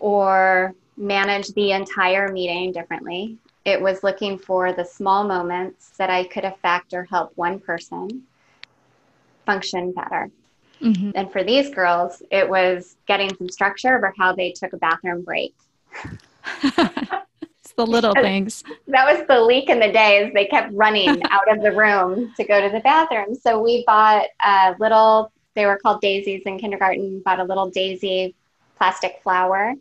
or 0.00 0.74
manage 0.96 1.48
the 1.48 1.72
entire 1.72 2.30
meeting 2.30 2.72
differently, 2.72 3.38
it 3.64 3.80
was 3.80 4.02
looking 4.02 4.38
for 4.38 4.72
the 4.72 4.84
small 4.84 5.24
moments 5.24 5.90
that 5.96 6.10
I 6.10 6.24
could 6.24 6.44
affect 6.44 6.92
or 6.92 7.04
help 7.04 7.32
one 7.36 7.58
person 7.58 8.22
function 9.46 9.92
better. 9.92 10.30
Mm-hmm. 10.80 11.12
And 11.14 11.32
for 11.32 11.42
these 11.42 11.70
girls, 11.70 12.22
it 12.30 12.48
was 12.48 12.96
getting 13.06 13.34
some 13.36 13.48
structure 13.48 13.96
over 13.96 14.12
how 14.18 14.34
they 14.34 14.52
took 14.52 14.72
a 14.74 14.76
bathroom 14.76 15.22
break. 15.22 15.54
it's 16.62 17.72
the 17.76 17.86
little 17.86 18.12
things. 18.12 18.64
That 18.88 19.06
was 19.06 19.26
the 19.26 19.40
leak 19.40 19.70
in 19.70 19.78
the 19.78 19.90
day 19.90 20.30
they 20.34 20.46
kept 20.46 20.72
running 20.74 21.22
out 21.30 21.50
of 21.50 21.62
the 21.62 21.72
room 21.72 22.34
to 22.36 22.44
go 22.44 22.60
to 22.60 22.68
the 22.68 22.80
bathroom. 22.80 23.34
So 23.34 23.62
we 23.62 23.84
bought 23.86 24.26
a 24.44 24.74
little, 24.78 25.32
they 25.54 25.64
were 25.64 25.78
called 25.78 26.02
daisies 26.02 26.42
in 26.44 26.58
kindergarten, 26.58 27.20
bought 27.20 27.40
a 27.40 27.44
little 27.44 27.70
daisy 27.70 28.34
plastic 28.76 29.20
flower 29.22 29.74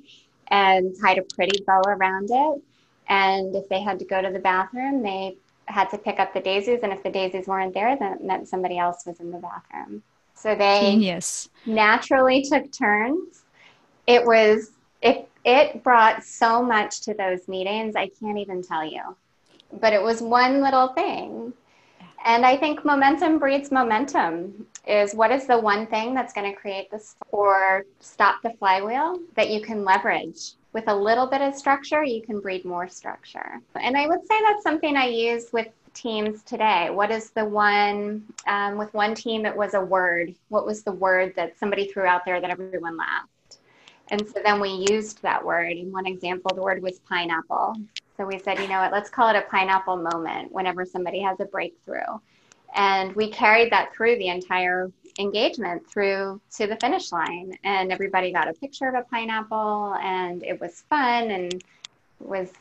and 0.47 0.95
tied 1.01 1.17
a 1.17 1.23
pretty 1.35 1.63
bow 1.65 1.81
around 1.85 2.29
it 2.31 2.61
and 3.07 3.55
if 3.55 3.67
they 3.69 3.81
had 3.81 3.99
to 3.99 4.05
go 4.05 4.21
to 4.21 4.29
the 4.29 4.39
bathroom, 4.39 5.03
they 5.03 5.37
had 5.65 5.89
to 5.89 5.97
pick 5.97 6.19
up 6.19 6.33
the 6.33 6.39
daisies. 6.39 6.79
And 6.83 6.91
if 6.91 7.03
the 7.03 7.09
daisies 7.09 7.47
weren't 7.47 7.73
there, 7.73 7.97
then 7.97 8.13
it 8.13 8.23
meant 8.23 8.47
somebody 8.47 8.77
else 8.77 9.05
was 9.05 9.19
in 9.19 9.31
the 9.31 9.37
bathroom. 9.37 10.03
So 10.35 10.55
they 10.55 10.91
Genius. 10.91 11.49
naturally 11.65 12.41
took 12.43 12.71
turns. 12.71 13.43
It 14.07 14.25
was 14.25 14.71
it 15.01 15.29
it 15.45 15.83
brought 15.83 16.23
so 16.23 16.63
much 16.63 17.01
to 17.01 17.13
those 17.13 17.47
meetings. 17.47 17.95
I 17.95 18.09
can't 18.19 18.37
even 18.37 18.61
tell 18.61 18.85
you. 18.85 19.15
But 19.79 19.93
it 19.93 20.01
was 20.01 20.21
one 20.21 20.61
little 20.61 20.89
thing. 20.89 21.53
And 22.25 22.45
I 22.45 22.55
think 22.55 22.85
momentum 22.85 23.37
breeds 23.37 23.69
momentum 23.69 24.65
is 24.87 25.13
what 25.13 25.31
is 25.31 25.45
the 25.45 25.59
one 25.59 25.87
thing 25.87 26.13
that's 26.13 26.33
going 26.33 26.49
to 26.49 26.57
create 26.57 26.89
this 26.89 27.15
or 27.31 27.85
stop 27.99 28.41
the 28.41 28.51
flywheel 28.51 29.19
that 29.35 29.49
you 29.49 29.61
can 29.61 29.83
leverage 29.83 30.53
with 30.73 30.87
a 30.87 30.95
little 30.95 31.27
bit 31.27 31.41
of 31.41 31.55
structure, 31.55 32.03
you 32.03 32.21
can 32.21 32.39
breed 32.39 32.65
more 32.65 32.87
structure. 32.89 33.61
And 33.79 33.95
I 33.95 34.07
would 34.07 34.21
say 34.27 34.35
that's 34.47 34.63
something 34.63 34.97
I 34.97 35.05
use 35.05 35.53
with 35.53 35.67
teams 35.93 36.41
today. 36.41 36.89
What 36.89 37.11
is 37.11 37.29
the 37.29 37.45
one, 37.45 38.23
um, 38.47 38.77
with 38.77 38.91
one 38.93 39.13
team, 39.13 39.45
it 39.45 39.55
was 39.55 39.75
a 39.75 39.81
word. 39.81 40.33
What 40.49 40.65
was 40.65 40.81
the 40.81 40.91
word 40.91 41.33
that 41.35 41.57
somebody 41.59 41.87
threw 41.87 42.05
out 42.05 42.25
there 42.25 42.41
that 42.41 42.49
everyone 42.49 42.97
laughed? 42.97 43.59
And 44.09 44.27
so 44.27 44.41
then 44.43 44.59
we 44.59 44.85
used 44.89 45.21
that 45.21 45.43
word. 45.43 45.73
In 45.73 45.91
one 45.91 46.07
example, 46.07 46.53
the 46.53 46.61
word 46.61 46.81
was 46.81 46.99
pineapple. 46.99 47.75
So 48.17 48.25
we 48.25 48.39
said, 48.39 48.59
you 48.59 48.67
know 48.67 48.79
what, 48.79 48.91
let's 48.91 49.09
call 49.09 49.29
it 49.29 49.35
a 49.35 49.43
pineapple 49.49 49.97
moment 49.97 50.51
whenever 50.51 50.85
somebody 50.85 51.21
has 51.21 51.39
a 51.39 51.45
breakthrough. 51.45 52.19
And 52.75 53.15
we 53.15 53.29
carried 53.29 53.71
that 53.71 53.93
through 53.93 54.17
the 54.17 54.29
entire 54.29 54.91
engagement 55.19 55.89
through 55.89 56.41
to 56.57 56.67
the 56.67 56.75
finish 56.77 57.11
line. 57.11 57.57
And 57.63 57.91
everybody 57.91 58.31
got 58.31 58.49
a 58.49 58.53
picture 58.53 58.87
of 58.87 58.95
a 58.95 59.03
pineapple, 59.03 59.95
and 60.01 60.43
it 60.43 60.59
was 60.59 60.83
fun 60.89 61.31
and 61.31 61.63
was 62.19 62.51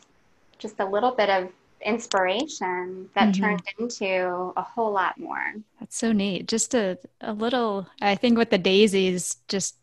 just 0.58 0.80
a 0.80 0.84
little 0.84 1.12
bit 1.12 1.30
of 1.30 1.50
inspiration 1.84 3.10
that 3.14 3.30
mm-hmm. 3.30 3.42
turned 3.42 3.62
into 3.78 4.52
a 4.56 4.62
whole 4.62 4.92
lot 4.92 5.18
more. 5.18 5.54
That's 5.80 5.96
so 5.96 6.12
neat. 6.12 6.46
Just 6.46 6.74
a, 6.74 6.98
a 7.20 7.32
little, 7.32 7.88
I 8.00 8.14
think 8.14 8.38
with 8.38 8.50
the 8.50 8.58
daisies, 8.58 9.36
just 9.48 9.76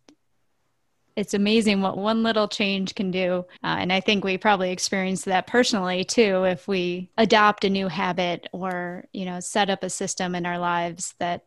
it's 1.16 1.34
amazing 1.34 1.82
what 1.82 1.98
one 1.98 2.24
little 2.24 2.48
change 2.48 2.96
can 2.96 3.12
do. 3.12 3.46
Uh, 3.62 3.76
and 3.80 3.92
I 3.92 4.00
think 4.00 4.24
we 4.24 4.38
probably 4.38 4.72
experience 4.72 5.26
that 5.26 5.48
personally 5.48 6.06
too 6.06 6.46
if 6.46 6.66
we 6.66 7.10
adopt 7.18 7.66
a 7.66 7.70
new 7.70 7.90
habit 7.90 8.48
or, 8.54 9.04
you 9.12 9.26
know, 9.26 9.42
set 9.42 9.70
up 9.70 9.84
a 9.84 9.90
system 9.90 10.34
in 10.34 10.46
our 10.46 10.58
lives 10.58 11.16
that 11.20 11.44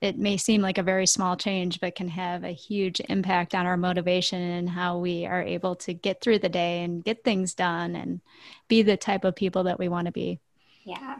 it 0.00 0.18
may 0.18 0.36
seem 0.36 0.60
like 0.60 0.78
a 0.78 0.82
very 0.82 1.06
small 1.06 1.36
change, 1.36 1.80
but 1.80 1.94
can 1.94 2.08
have 2.08 2.44
a 2.44 2.50
huge 2.50 3.00
impact 3.08 3.54
on 3.54 3.66
our 3.66 3.76
motivation 3.76 4.40
and 4.40 4.68
how 4.68 4.98
we 4.98 5.24
are 5.24 5.42
able 5.42 5.74
to 5.76 5.94
get 5.94 6.20
through 6.20 6.38
the 6.38 6.48
day 6.48 6.82
and 6.82 7.02
get 7.02 7.24
things 7.24 7.54
done 7.54 7.96
and 7.96 8.20
be 8.68 8.82
the 8.82 8.96
type 8.96 9.24
of 9.24 9.34
people 9.34 9.64
that 9.64 9.78
we 9.78 9.88
want 9.88 10.06
to 10.06 10.12
be. 10.12 10.38
Yeah. 10.84 11.16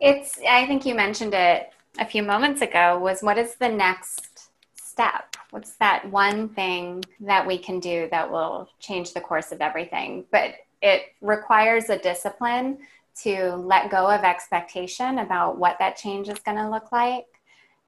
It's, 0.00 0.38
I 0.48 0.66
think 0.66 0.84
you 0.84 0.94
mentioned 0.94 1.32
it 1.34 1.72
a 1.98 2.06
few 2.06 2.22
moments 2.22 2.60
ago, 2.60 2.98
was 2.98 3.22
what 3.22 3.38
is 3.38 3.54
the 3.54 3.68
next 3.68 4.50
step? 4.74 5.36
What's 5.50 5.74
that 5.76 6.10
one 6.10 6.48
thing 6.48 7.04
that 7.20 7.46
we 7.46 7.56
can 7.56 7.78
do 7.78 8.08
that 8.10 8.30
will 8.30 8.68
change 8.80 9.14
the 9.14 9.20
course 9.20 9.52
of 9.52 9.60
everything? 9.60 10.24
But 10.32 10.54
it 10.80 11.14
requires 11.20 11.88
a 11.88 11.98
discipline 11.98 12.78
to 13.22 13.54
let 13.54 13.90
go 13.90 14.08
of 14.08 14.24
expectation 14.24 15.18
about 15.18 15.58
what 15.58 15.78
that 15.78 15.96
change 15.96 16.28
is 16.28 16.38
going 16.40 16.56
to 16.56 16.68
look 16.68 16.90
like 16.90 17.26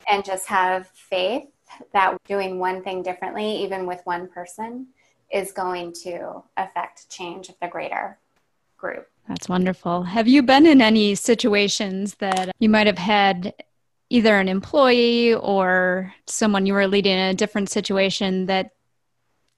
and 0.09 0.25
just 0.25 0.47
have 0.47 0.89
faith 0.89 1.49
that 1.93 2.17
doing 2.25 2.59
one 2.59 2.83
thing 2.83 3.03
differently, 3.03 3.63
even 3.63 3.87
with 3.87 4.01
one 4.05 4.29
person, 4.29 4.89
is 5.33 5.53
going 5.53 5.93
to 5.93 6.43
affect 6.57 7.11
change 7.11 7.49
of 7.49 7.57
the 7.61 7.69
greater 7.69 8.19
group. 8.77 9.09
That's 9.29 9.49
wonderful. 9.49 10.03
Have 10.03 10.29
you 10.29 10.43
been 10.43 10.67
in 10.67 10.83
any 10.83 11.15
situations 11.15 12.17
that 12.17 12.55
you 12.59 12.69
might 12.69 12.87
have 12.87 12.99
had 12.99 13.55
either 14.11 14.39
an 14.39 14.49
employee 14.49 15.35
or 15.35 16.15
someone 16.27 16.67
you 16.67 16.75
were 16.75 16.87
leading 16.87 17.13
in 17.13 17.31
a 17.31 17.35
different 17.35 17.71
situation 17.71 18.47
that 18.47 18.73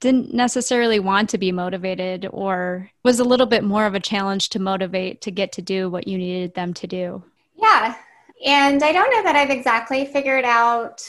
didn't 0.00 0.32
necessarily 0.32 1.00
want 1.00 1.30
to 1.30 1.38
be 1.38 1.50
motivated 1.50 2.28
or 2.30 2.90
was 3.02 3.18
a 3.18 3.24
little 3.24 3.46
bit 3.46 3.64
more 3.64 3.86
of 3.86 3.94
a 3.94 4.00
challenge 4.00 4.50
to 4.50 4.58
motivate 4.58 5.20
to 5.22 5.30
get 5.30 5.52
to 5.52 5.62
do 5.62 5.90
what 5.90 6.06
you 6.06 6.16
needed 6.16 6.54
them 6.54 6.72
to 6.74 6.86
do? 6.86 7.22
Yeah. 7.56 7.96
And 8.44 8.82
I 8.82 8.92
don't 8.92 9.10
know 9.10 9.22
that 9.22 9.36
I've 9.36 9.50
exactly 9.50 10.04
figured 10.04 10.44
out 10.44 11.02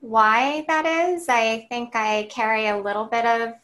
why 0.00 0.64
that 0.68 0.86
is. 0.86 1.28
I 1.28 1.66
think 1.68 1.96
I 1.96 2.28
carry 2.30 2.66
a 2.66 2.78
little 2.78 3.06
bit 3.06 3.24
of 3.24 3.54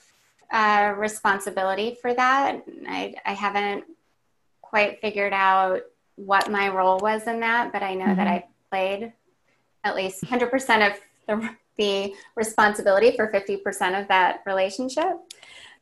uh, 0.51 0.95
responsibility 0.97 1.97
for 2.01 2.15
that. 2.15 2.65
I, 2.89 3.15
I 3.25 3.33
haven't 3.33 3.85
quite 4.63 5.01
figured 5.01 5.33
out 5.33 5.83
what 6.17 6.51
my 6.51 6.69
role 6.69 6.99
was 6.99 7.27
in 7.27 7.41
that, 7.41 7.73
but 7.73 7.83
I 7.83 7.95
know 7.95 8.07
mm-hmm. 8.07 8.17
that 8.17 8.27
I 8.27 8.47
played 8.71 9.13
at 9.85 9.95
least 9.95 10.25
100% 10.25 10.93
of 10.93 10.99
the, 11.27 11.51
the 11.79 12.15
responsibility 12.35 13.17
for 13.17 13.29
50% 13.29 14.01
of 14.01 14.09
that 14.09 14.43
relationship. 14.47 15.17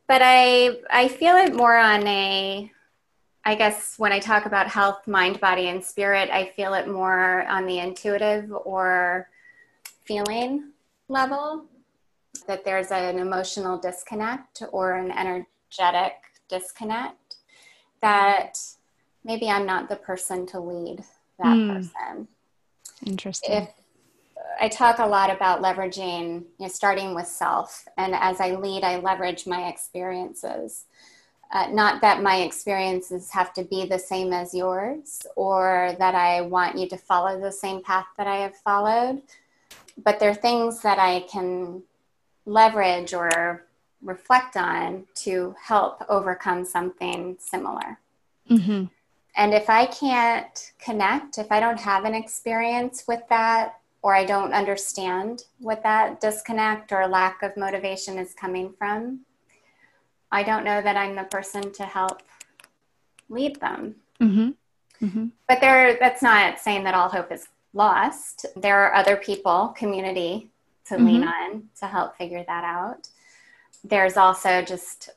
But 0.07 0.21
I, 0.23 0.79
I 0.89 1.07
feel 1.07 1.35
it 1.35 1.53
more 1.53 1.77
on 1.77 2.05
a, 2.07 2.71
I 3.45 3.55
guess 3.55 3.95
when 3.97 4.11
I 4.11 4.19
talk 4.19 4.45
about 4.45 4.67
health, 4.67 5.07
mind, 5.07 5.39
body, 5.39 5.67
and 5.69 5.83
spirit, 5.83 6.29
I 6.29 6.51
feel 6.55 6.73
it 6.73 6.87
more 6.87 7.45
on 7.47 7.65
the 7.65 7.79
intuitive 7.79 8.51
or 8.65 9.29
feeling 10.05 10.71
level 11.07 11.65
that 12.47 12.65
there's 12.65 12.91
an 12.91 13.17
emotional 13.17 13.77
disconnect 13.77 14.63
or 14.71 14.93
an 14.93 15.11
energetic 15.11 16.13
disconnect 16.47 17.37
that 18.01 18.57
maybe 19.23 19.49
I'm 19.49 19.65
not 19.65 19.89
the 19.89 19.95
person 19.95 20.45
to 20.47 20.59
lead 20.59 21.03
that 21.37 21.57
mm. 21.57 21.75
person. 21.75 22.27
Interesting. 23.05 23.53
If 23.53 23.69
I 24.59 24.67
talk 24.67 24.99
a 24.99 25.05
lot 25.05 25.29
about 25.29 25.61
leveraging, 25.61 26.41
you 26.41 26.45
know, 26.59 26.67
starting 26.67 27.15
with 27.15 27.27
self, 27.27 27.87
and 27.97 28.13
as 28.15 28.41
I 28.41 28.55
lead, 28.55 28.83
I 28.83 28.97
leverage 28.97 29.47
my 29.47 29.67
experiences. 29.67 30.85
Uh, 31.51 31.67
not 31.71 31.99
that 32.01 32.21
my 32.21 32.41
experiences 32.41 33.31
have 33.31 33.51
to 33.53 33.63
be 33.63 33.85
the 33.85 33.97
same 33.97 34.33
as 34.33 34.53
yours, 34.53 35.25
or 35.35 35.95
that 35.97 36.13
I 36.13 36.41
want 36.41 36.77
you 36.77 36.87
to 36.89 36.97
follow 36.97 37.39
the 37.39 37.51
same 37.51 37.81
path 37.81 38.05
that 38.17 38.27
I 38.27 38.37
have 38.37 38.55
followed, 38.57 39.23
but 40.03 40.19
they're 40.19 40.35
things 40.35 40.81
that 40.81 40.99
I 40.99 41.21
can 41.21 41.81
leverage 42.45 43.13
or 43.13 43.65
reflect 44.03 44.57
on 44.57 45.05
to 45.13 45.55
help 45.61 46.03
overcome 46.07 46.65
something 46.65 47.37
similar. 47.39 47.99
Mm-hmm. 48.49 48.85
And 49.35 49.53
if 49.53 49.69
I 49.69 49.85
can't 49.87 50.71
connect, 50.79 51.37
if 51.37 51.51
I 51.51 51.59
don't 51.59 51.79
have 51.79 52.05
an 52.05 52.13
experience 52.13 53.05
with 53.07 53.21
that, 53.29 53.79
or 54.01 54.15
I 54.15 54.23
don't 54.23 54.53
understand 54.53 55.43
what 55.59 55.83
that 55.83 56.21
disconnect 56.21 56.91
or 56.91 57.07
lack 57.07 57.43
of 57.43 57.57
motivation 57.57 58.17
is 58.17 58.33
coming 58.33 58.73
from, 58.77 59.21
I 60.31 60.43
don't 60.43 60.63
know 60.63 60.81
that 60.81 60.97
I'm 60.97 61.15
the 61.15 61.23
person 61.23 61.71
to 61.73 61.83
help 61.83 62.21
lead 63.29 63.59
them. 63.59 63.95
Mm-hmm. 64.21 65.05
Mm-hmm. 65.05 65.25
But 65.47 65.61
there, 65.61 65.97
that's 65.99 66.21
not 66.21 66.59
saying 66.59 66.83
that 66.83 66.93
all 66.93 67.09
hope 67.09 67.31
is 67.31 67.47
lost. 67.73 68.45
There 68.55 68.79
are 68.79 68.93
other 68.93 69.15
people, 69.15 69.69
community 69.69 70.49
to 70.85 70.95
mm-hmm. 70.95 71.05
lean 71.05 71.23
on 71.23 71.63
to 71.79 71.87
help 71.87 72.17
figure 72.17 72.43
that 72.47 72.63
out. 72.63 73.07
There's 73.83 74.17
also 74.17 74.61
just 74.61 75.09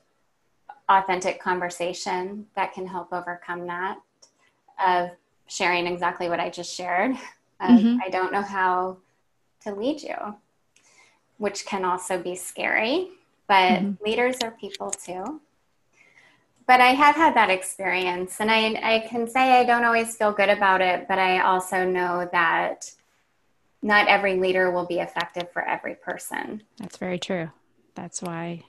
authentic 0.89 1.41
conversation 1.41 2.47
that 2.55 2.73
can 2.73 2.87
help 2.87 3.11
overcome 3.11 3.67
that 3.67 3.97
of 4.85 5.09
sharing 5.47 5.87
exactly 5.87 6.29
what 6.29 6.39
I 6.39 6.49
just 6.49 6.73
shared. 6.73 7.15
Mm-hmm. 7.61 7.99
I 8.05 8.09
don't 8.09 8.33
know 8.33 8.41
how 8.41 8.97
to 9.61 9.73
lead 9.73 10.01
you, 10.01 10.35
which 11.37 11.65
can 11.65 11.85
also 11.85 12.21
be 12.21 12.35
scary, 12.35 13.11
but 13.53 13.83
mm-hmm. 13.83 14.03
leaders 14.03 14.37
are 14.41 14.49
people 14.49 14.89
too. 14.89 15.39
But 16.65 16.81
I 16.81 16.87
have 16.87 17.15
had 17.15 17.35
that 17.35 17.51
experience, 17.51 18.37
and 18.39 18.49
I, 18.49 18.95
I 18.95 19.07
can 19.07 19.29
say 19.29 19.59
I 19.59 19.63
don't 19.63 19.83
always 19.83 20.15
feel 20.15 20.31
good 20.31 20.49
about 20.49 20.81
it, 20.81 21.07
but 21.07 21.19
I 21.19 21.41
also 21.41 21.85
know 21.85 22.27
that 22.31 22.91
not 23.83 24.07
every 24.07 24.39
leader 24.39 24.71
will 24.71 24.87
be 24.87 24.99
effective 25.01 25.51
for 25.51 25.61
every 25.61 25.93
person. 25.93 26.63
That's 26.79 26.97
very 26.97 27.19
true. 27.19 27.51
That's 27.93 28.23
why 28.23 28.63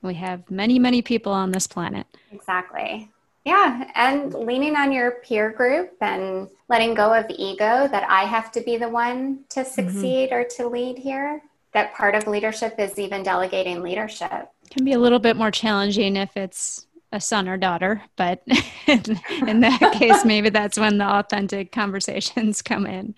we 0.00 0.14
have 0.14 0.50
many, 0.50 0.78
many 0.78 1.02
people 1.02 1.32
on 1.32 1.50
this 1.50 1.66
planet. 1.66 2.06
Exactly. 2.32 3.10
Yeah, 3.44 3.90
and 3.94 4.32
leaning 4.32 4.74
on 4.74 4.90
your 4.90 5.10
peer 5.10 5.50
group 5.50 5.96
and 6.00 6.48
letting 6.70 6.94
go 6.94 7.12
of 7.12 7.28
the 7.28 7.34
ego 7.34 7.88
that 7.88 8.08
I 8.08 8.22
have 8.22 8.50
to 8.52 8.62
be 8.62 8.78
the 8.78 8.88
one 8.88 9.40
to 9.50 9.60
mm-hmm. 9.60 9.68
succeed 9.70 10.30
mm-hmm. 10.30 10.34
or 10.34 10.44
to 10.44 10.68
lead 10.68 10.96
here. 10.96 11.42
That 11.74 11.94
part 11.94 12.14
of 12.14 12.26
leadership 12.26 12.76
is 12.78 12.98
even 12.98 13.22
delegating 13.22 13.82
leadership. 13.82 14.48
Can 14.70 14.84
be 14.84 14.92
a 14.92 14.98
little 14.98 15.18
bit 15.18 15.36
more 15.36 15.50
challenging 15.50 16.16
if 16.16 16.36
it's 16.36 16.86
a 17.12 17.20
son 17.20 17.48
or 17.48 17.56
daughter, 17.56 18.02
but 18.16 18.42
in 18.86 19.60
that 19.60 19.96
case, 19.98 20.24
maybe 20.24 20.48
that's 20.50 20.78
when 20.78 20.98
the 20.98 21.04
authentic 21.04 21.70
conversations 21.72 22.62
come 22.62 22.86
in. 22.86 23.14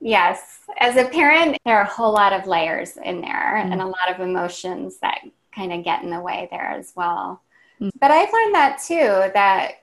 Yes. 0.00 0.60
As 0.78 0.96
a 0.96 1.08
parent, 1.08 1.58
there 1.64 1.78
are 1.78 1.82
a 1.82 1.88
whole 1.88 2.12
lot 2.12 2.32
of 2.32 2.46
layers 2.46 2.96
in 2.96 3.20
there 3.20 3.54
mm-hmm. 3.56 3.72
and 3.72 3.80
a 3.80 3.86
lot 3.86 4.10
of 4.12 4.20
emotions 4.20 4.98
that 5.00 5.20
kind 5.54 5.72
of 5.72 5.84
get 5.84 6.02
in 6.02 6.10
the 6.10 6.20
way 6.20 6.48
there 6.50 6.68
as 6.68 6.92
well. 6.94 7.42
Mm. 7.80 7.90
But 8.00 8.10
I've 8.10 8.32
learned 8.32 8.54
that 8.54 8.80
too, 8.80 9.32
that 9.34 9.80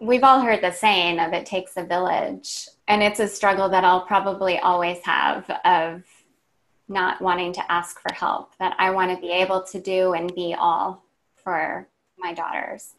we've 0.00 0.24
all 0.24 0.40
heard 0.40 0.62
the 0.62 0.72
saying 0.72 1.18
of 1.18 1.32
it 1.32 1.46
takes 1.46 1.76
a 1.76 1.84
village. 1.84 2.68
And 2.88 3.02
it's 3.02 3.20
a 3.20 3.28
struggle 3.28 3.68
that 3.70 3.84
I'll 3.84 4.06
probably 4.06 4.58
always 4.58 4.98
have 5.04 5.50
of 5.64 6.04
not 6.88 7.20
wanting 7.20 7.52
to 7.54 7.72
ask 7.72 8.00
for 8.00 8.12
help, 8.14 8.56
that 8.58 8.76
I 8.78 8.90
want 8.90 9.10
to 9.10 9.20
be 9.20 9.32
able 9.32 9.62
to 9.62 9.80
do 9.80 10.12
and 10.12 10.34
be 10.34 10.54
all 10.54 11.02
for 11.36 11.88
my 12.18 12.32
daughters. 12.32 12.94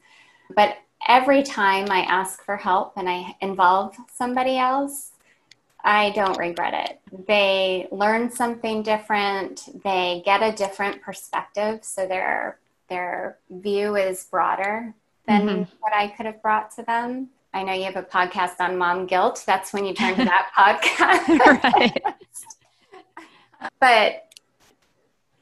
But 0.55 0.77
every 1.07 1.43
time 1.43 1.89
I 1.89 2.01
ask 2.01 2.43
for 2.43 2.57
help 2.57 2.93
and 2.97 3.09
I 3.09 3.35
involve 3.41 3.95
somebody 4.13 4.57
else, 4.57 5.11
I 5.83 6.09
don't 6.11 6.37
regret 6.37 6.73
it. 6.73 7.25
They 7.27 7.87
learn 7.91 8.31
something 8.31 8.83
different, 8.83 9.69
they 9.83 10.21
get 10.25 10.41
a 10.41 10.55
different 10.55 11.01
perspective, 11.01 11.83
so 11.83 12.07
their 12.07 12.59
their 12.89 13.37
view 13.49 13.95
is 13.95 14.25
broader 14.31 14.93
than 15.27 15.41
mm-hmm. 15.41 15.75
what 15.79 15.93
I 15.93 16.07
could 16.07 16.25
have 16.25 16.41
brought 16.41 16.71
to 16.75 16.83
them. 16.83 17.29
I 17.53 17.63
know 17.63 17.73
you 17.73 17.83
have 17.83 17.97
a 17.97 18.03
podcast 18.03 18.59
on 18.59 18.77
mom 18.77 19.07
guilt. 19.07 19.43
That's 19.45 19.73
when 19.73 19.85
you 19.85 19.93
turn 19.93 20.15
to 20.15 20.25
that 20.25 20.51
podcast. 20.57 22.13
but 23.79 24.27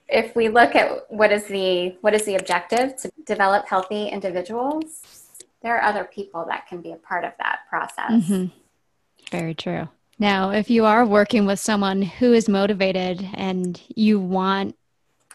if 0.08 0.36
we 0.36 0.50
look 0.50 0.76
at 0.76 1.12
what 1.12 1.32
is 1.32 1.46
the 1.46 1.96
what 2.02 2.14
is 2.14 2.26
the 2.26 2.36
objective 2.36 2.96
to 2.98 3.12
develop 3.26 3.68
healthy 3.68 4.08
individuals, 4.08 5.26
there 5.62 5.76
are 5.76 5.82
other 5.82 6.04
people 6.04 6.46
that 6.48 6.68
can 6.68 6.82
be 6.82 6.92
a 6.92 6.98
part 6.98 7.24
of 7.24 7.34
that 7.40 7.60
process. 7.70 8.12
Mm-hmm. 8.12 8.46
Very 9.32 9.56
true. 9.56 9.90
Now, 10.20 10.52
if 10.52 10.70
you 10.70 10.86
are 10.86 11.06
working 11.06 11.46
with 11.46 11.60
someone 11.60 12.02
who 12.02 12.34
is 12.34 12.48
motivated 12.48 13.28
and 13.34 13.82
you 13.96 14.20
want, 14.20 14.78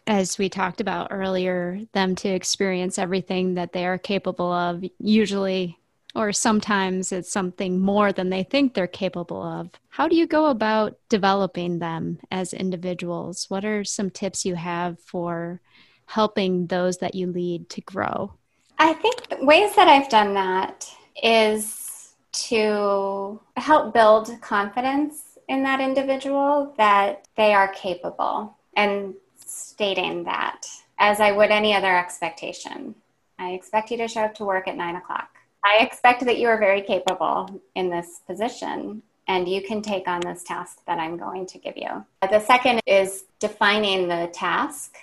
as 0.07 0.38
we 0.38 0.49
talked 0.49 0.81
about 0.81 1.09
earlier, 1.11 1.81
them 1.93 2.14
to 2.16 2.29
experience 2.29 2.99
everything 2.99 3.55
that 3.55 3.73
they 3.73 3.85
are 3.85 3.99
capable 3.99 4.51
of, 4.51 4.83
usually 4.99 5.80
or 6.14 6.33
sometimes 6.33 7.12
it's 7.12 7.33
something 7.33 7.81
more 7.81 8.12
than 8.12 8.31
they 8.31 8.42
think 8.42 8.75
they're 8.75 8.87
capable 8.87 9.42
of. 9.42 9.70
How 9.88 10.09
do 10.09 10.16
you 10.16 10.27
go 10.27 10.46
about 10.46 10.99
developing 11.09 11.79
them 11.79 12.18
as 12.31 12.53
individuals? 12.53 13.46
What 13.49 13.64
are 13.64 13.85
some 13.85 14.11
tips 14.11 14.44
you 14.44 14.57
have 14.57 14.99
for 15.01 15.61
helping 16.07 16.66
those 16.66 16.99
that 16.99 17.14
you 17.14 17.29
lead 17.29 17.68
to 17.70 17.81
grow? 17.83 18.35
I 18.79 18.94
think 18.94 19.16
ways 19.42 19.75
that 19.77 19.88
I've 19.88 20.09
done 20.09 20.35
that 20.35 20.90
is 21.23 22.14
to 22.33 23.40
help 23.57 23.92
build 23.92 24.31
confidence 24.40 25.38
in 25.49 25.62
that 25.64 25.81
individual 25.81 26.75
that 26.79 27.27
they 27.37 27.53
are 27.53 27.68
capable 27.68 28.57
and 28.77 29.14
stating 29.44 30.25
that 30.25 30.66
as 30.99 31.20
I 31.20 31.33
would 31.33 31.51
any 31.51 31.75
other 31.75 31.96
expectation. 31.96 32.94
I 33.38 33.51
expect 33.51 33.90
you 33.90 33.96
to 33.99 34.09
show 34.09 34.23
up 34.23 34.35
to 34.37 34.44
work 34.44 34.68
at 34.68 34.77
nine 34.77 34.96
o'clock 34.96 35.39
I 35.64 35.83
expect 35.83 36.25
that 36.25 36.38
you 36.38 36.49
are 36.49 36.59
very 36.59 36.83
capable 36.83 37.61
in 37.75 37.90
this 37.90 38.20
position 38.27 39.03
and 39.29 39.49
you 39.49 39.62
can 39.62 39.83
take 39.83 40.09
on 40.09 40.20
this 40.20 40.42
task 40.42 40.79
that 40.87 40.99
I'm 40.99 41.16
going 41.16 41.46
to 41.46 41.59
give 41.59 41.77
you. 41.77 42.05
The 42.23 42.40
second 42.40 42.81
is 42.87 43.25
defining 43.38 44.09
the 44.09 44.29
task 44.33 44.96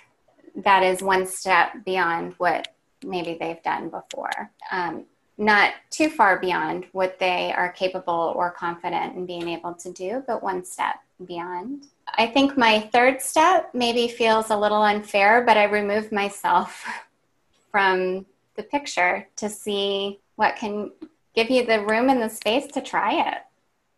that 0.56 0.82
is 0.82 1.02
one 1.02 1.26
step 1.26 1.84
beyond 1.84 2.34
what 2.38 2.68
maybe 3.04 3.38
they've 3.40 3.62
done 3.62 3.88
before. 3.88 4.50
Um, 4.70 5.04
not 5.38 5.74
too 5.90 6.10
far 6.10 6.38
beyond 6.40 6.86
what 6.92 7.18
they 7.18 7.52
are 7.56 7.70
capable 7.70 8.32
or 8.36 8.50
confident 8.50 9.16
in 9.16 9.24
being 9.24 9.48
able 9.48 9.72
to 9.74 9.92
do, 9.92 10.24
but 10.26 10.42
one 10.42 10.64
step 10.64 10.96
beyond. 11.26 11.86
I 12.16 12.26
think 12.26 12.58
my 12.58 12.80
third 12.92 13.22
step 13.22 13.70
maybe 13.72 14.08
feels 14.08 14.50
a 14.50 14.58
little 14.58 14.82
unfair, 14.82 15.44
but 15.44 15.56
I 15.56 15.64
remove 15.64 16.10
myself 16.10 16.84
from 17.70 18.26
the 18.56 18.64
picture 18.64 19.28
to 19.36 19.48
see 19.48 20.18
what 20.38 20.54
can 20.54 20.92
give 21.34 21.50
you 21.50 21.66
the 21.66 21.84
room 21.84 22.08
and 22.08 22.22
the 22.22 22.28
space 22.28 22.68
to 22.68 22.80
try 22.80 23.28
it? 23.28 23.38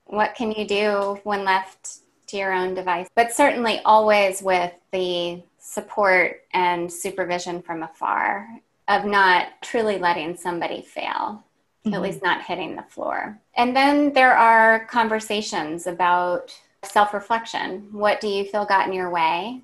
What 0.06 0.34
can 0.34 0.50
you 0.52 0.66
do 0.66 1.20
when 1.22 1.44
left 1.44 1.98
to 2.28 2.38
your 2.38 2.54
own 2.54 2.72
device? 2.72 3.08
But 3.14 3.30
certainly 3.30 3.80
always 3.84 4.40
with 4.40 4.72
the 4.90 5.42
support 5.58 6.40
and 6.54 6.90
supervision 6.90 7.60
from 7.60 7.82
afar 7.82 8.48
of 8.88 9.04
not 9.04 9.48
truly 9.60 9.98
letting 9.98 10.34
somebody 10.34 10.80
fail, 10.80 11.44
mm-hmm. 11.84 11.92
at 11.92 12.00
least 12.00 12.22
not 12.22 12.42
hitting 12.42 12.74
the 12.74 12.84
floor. 12.88 13.38
And 13.54 13.76
then 13.76 14.14
there 14.14 14.34
are 14.34 14.86
conversations 14.86 15.86
about 15.86 16.58
self 16.82 17.12
reflection. 17.12 17.88
What 17.92 18.22
do 18.22 18.28
you 18.28 18.46
feel 18.46 18.64
got 18.64 18.86
in 18.86 18.94
your 18.94 19.10
way? 19.10 19.60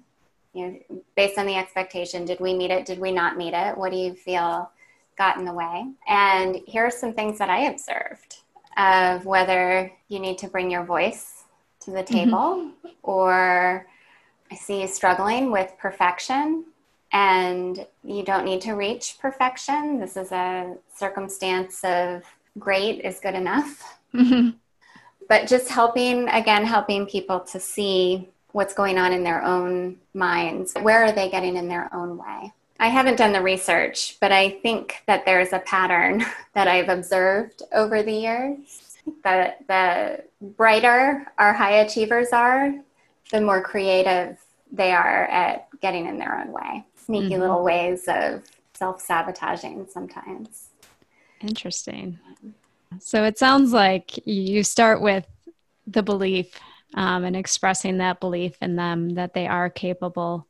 You 0.53 0.67
know, 0.67 1.03
based 1.17 1.39
on 1.39 1.47
the 1.47 1.57
expectation, 1.57 2.27
did 2.27 2.39
we 2.39 2.53
meet 2.53 2.71
it? 2.71 2.85
Did 2.85 2.99
we 2.99 3.13
not 3.13 3.39
meet 3.39 3.55
it? 3.55 3.79
What 3.79 3.93
do 3.93 3.97
you 3.97 4.13
feel 4.13 4.71
got 5.17 5.39
in 5.39 5.45
the 5.45 5.53
way. 5.53 5.85
And 6.07 6.61
here 6.67 6.85
are 6.85 6.91
some 6.91 7.13
things 7.13 7.39
that 7.39 7.51
I 7.51 7.71
observed 7.71 8.39
of 8.77 9.25
whether 9.25 9.91
you 10.09 10.19
need 10.19 10.39
to 10.39 10.49
bring 10.49 10.71
your 10.71 10.85
voice 10.85 11.45
to 11.81 11.91
the 11.91 12.03
mm-hmm. 12.03 12.15
table 12.15 12.39
mm-hmm. 12.39 12.89
or 13.03 13.87
I 14.51 14.55
see 14.55 14.83
you 14.83 14.87
struggling 14.87 15.51
with 15.51 15.73
perfection 15.79 16.67
and 17.13 17.87
you 18.05 18.23
don't 18.23 18.45
need 18.45 18.61
to 18.63 18.73
reach 18.73 19.17
perfection. 19.21 19.99
This 19.99 20.17
is 20.17 20.33
a 20.33 20.77
circumstance 20.95 21.83
of 21.85 22.23
great 22.59 23.01
is 23.01 23.21
good 23.21 23.35
enough. 23.35 23.99
Mm-hmm. 24.15 24.51
But 25.29 25.49
just 25.49 25.69
helping, 25.69 26.29
again, 26.29 26.65
helping 26.65 27.07
people 27.07 27.41
to 27.41 27.59
see 27.59 28.29
what's 28.53 28.75
going 28.75 28.97
on 28.99 29.13
in 29.13 29.25
their 29.25 29.43
own 29.43 29.97
minds. 30.15 30.75
Where 30.81 31.05
are 31.05 31.13
they 31.13 31.29
getting 31.29 31.57
in 31.57 31.69
their 31.69 31.93
own 31.95 32.17
way? 32.17 32.53
I 32.79 32.89
haven't 32.89 33.17
done 33.17 33.33
the 33.33 33.43
research, 33.43 34.19
but 34.21 34.33
I 34.33 34.51
think 34.51 34.97
that 35.07 35.25
there's 35.25 35.53
a 35.53 35.61
pattern 35.61 36.25
that 36.55 36.69
I've 36.69 36.89
observed 36.89 37.63
over 37.73 38.03
the 38.03 38.13
years. 38.13 38.99
The, 39.25 39.55
the 39.69 40.25
brighter 40.41 41.27
our 41.39 41.53
high 41.53 41.79
achievers 41.79 42.29
are, 42.33 42.75
the 43.31 43.41
more 43.41 43.63
creative 43.63 44.39
they 44.73 44.93
are 44.93 45.25
at 45.25 45.69
getting 45.81 46.07
in 46.07 46.19
their 46.19 46.39
own 46.39 46.53
way. 46.53 46.85
Sneaky 46.97 47.31
mm-hmm. 47.31 47.41
little 47.41 47.63
ways 47.63 48.05
of 48.09 48.43
self 48.75 49.01
sabotaging 49.01 49.87
sometimes. 49.89 50.71
Interesting. 51.41 52.19
So 52.99 53.25
it 53.25 53.39
sounds 53.39 53.73
like 53.73 54.27
you 54.27 54.63
start 54.65 55.01
with 55.01 55.27
the 55.87 56.03
belief 56.03 56.59
um, 56.95 57.25
and 57.25 57.37
expressing 57.37 57.99
that 57.99 58.21
belief 58.21 58.57
in 58.61 58.77
them 58.77 59.11
that 59.11 59.35
they 59.35 59.47
are 59.47 59.71
capable 59.71 60.47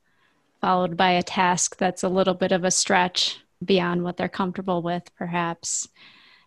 followed 0.61 0.97
by 0.97 1.11
a 1.12 1.23
task 1.23 1.77
that's 1.77 2.03
a 2.03 2.09
little 2.09 2.35
bit 2.35 2.53
of 2.53 2.64
a 2.64 2.71
stretch 2.71 3.38
beyond 3.64 4.03
what 4.03 4.16
they're 4.16 4.29
comfortable 4.29 4.83
with, 4.83 5.11
perhaps. 5.16 5.88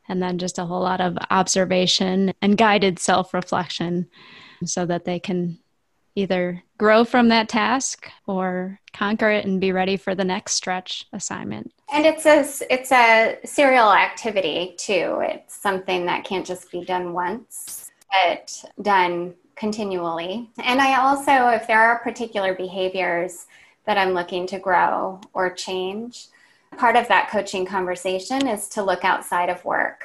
And 0.07 0.21
then 0.21 0.37
just 0.37 0.57
a 0.57 0.65
whole 0.65 0.81
lot 0.81 1.01
of 1.01 1.17
observation 1.29 2.33
and 2.41 2.57
guided 2.57 2.99
self 2.99 3.33
reflection 3.33 4.09
so 4.65 4.85
that 4.85 5.05
they 5.05 5.19
can 5.19 5.59
either 6.15 6.63
grow 6.77 7.05
from 7.05 7.29
that 7.29 7.49
task 7.49 8.09
or 8.27 8.79
conquer 8.93 9.29
it 9.29 9.45
and 9.45 9.61
be 9.61 9.71
ready 9.71 9.97
for 9.97 10.15
the 10.15 10.23
next 10.23 10.53
stretch 10.53 11.05
assignment. 11.13 11.71
And 11.91 12.05
it's 12.05 12.25
a 12.25 12.45
it's 12.73 12.91
a 12.91 13.37
serial 13.45 13.91
activity 13.91 14.75
too. 14.77 15.19
It's 15.23 15.55
something 15.55 16.05
that 16.07 16.23
can't 16.23 16.45
just 16.45 16.71
be 16.71 16.83
done 16.83 17.13
once, 17.13 17.91
but 18.11 18.63
done 18.81 19.35
continually. 19.55 20.49
And 20.57 20.81
I 20.81 20.99
also 20.99 21.49
if 21.49 21.67
there 21.67 21.81
are 21.81 21.99
particular 21.99 22.53
behaviors 22.53 23.45
that 23.89 23.97
I'm 23.97 24.13
looking 24.13 24.45
to 24.45 24.59
grow 24.59 25.19
or 25.33 25.49
change. 25.49 26.27
Part 26.77 26.95
of 26.95 27.07
that 27.07 27.31
coaching 27.31 27.65
conversation 27.65 28.47
is 28.47 28.67
to 28.67 28.83
look 28.83 29.03
outside 29.03 29.49
of 29.49 29.65
work. 29.65 30.03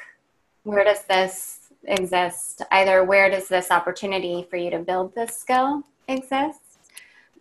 Where 0.63 0.85
does 0.85 1.05
this 1.05 1.69
exist? 1.83 2.63
Either 2.71 3.05
where 3.05 3.29
does 3.29 3.47
this 3.47 3.71
opportunity 3.71 4.47
for 4.49 4.57
you 4.57 4.71
to 4.71 4.79
build 4.79 5.15
this 5.15 5.37
skill 5.37 5.83
exist? 6.09 6.61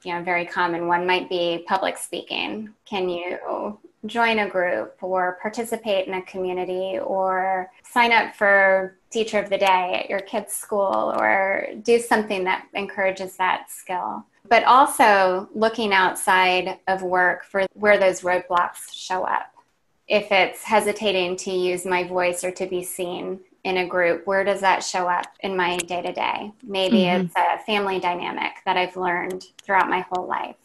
You 0.04 0.16
know, 0.16 0.22
very 0.22 0.46
common 0.46 0.88
one 0.88 1.08
might 1.08 1.30
be 1.30 1.64
public 1.66 1.98
speaking. 1.98 2.74
Can 2.84 3.08
you 3.08 3.80
join 4.06 4.40
a 4.40 4.50
group 4.50 4.98
or 5.00 5.38
participate 5.42 6.10
in 6.10 6.14
a 6.16 6.22
community 6.24 7.00
or 7.00 7.72
sign 7.90 8.12
up 8.12 8.36
for 8.36 8.98
teacher 9.12 9.40
of 9.40 9.50
the 9.50 9.58
day 9.58 10.02
at 10.04 10.10
your 10.10 10.20
kid's 10.20 10.52
school 10.52 11.16
or 11.18 11.68
do 11.84 12.00
something 12.00 12.44
that 12.44 12.68
encourages 12.74 13.38
that 13.38 13.72
skill? 13.72 14.26
But 14.50 14.64
also 14.64 15.50
looking 15.54 15.94
outside 15.94 16.80
of 16.88 17.02
work 17.02 17.44
for 17.46 17.66
where 17.74 17.98
those 17.98 18.22
roadblocks 18.22 18.92
show 18.92 19.24
up. 19.24 19.54
If 20.08 20.32
it's 20.32 20.64
hesitating 20.64 21.38
to 21.38 21.52
use 21.52 21.86
my 21.86 22.04
voice 22.04 22.44
or 22.44 22.52
to 22.52 22.66
be 22.66 22.84
seen 22.84 23.40
in 23.64 23.78
a 23.78 23.88
group, 23.88 24.28
where 24.28 24.44
does 24.44 24.60
that 24.62 24.84
show 24.84 25.08
up 25.08 25.28
in 25.40 25.56
my 25.56 25.78
day 25.78 26.02
to 26.02 26.12
day? 26.12 26.52
Maybe 26.62 27.00
mm-hmm. 27.00 27.26
it's 27.26 27.36
a 27.38 27.64
family 27.66 28.00
dynamic 28.00 28.52
that 28.66 28.76
I've 28.76 28.98
learned 28.98 29.46
throughout 29.62 29.90
my 29.90 30.06
whole 30.12 30.28
life. 30.28 30.58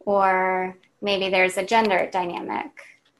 Or 0.00 0.76
maybe 1.00 1.30
there's 1.30 1.56
a 1.56 1.64
gender 1.64 2.08
dynamic 2.12 2.70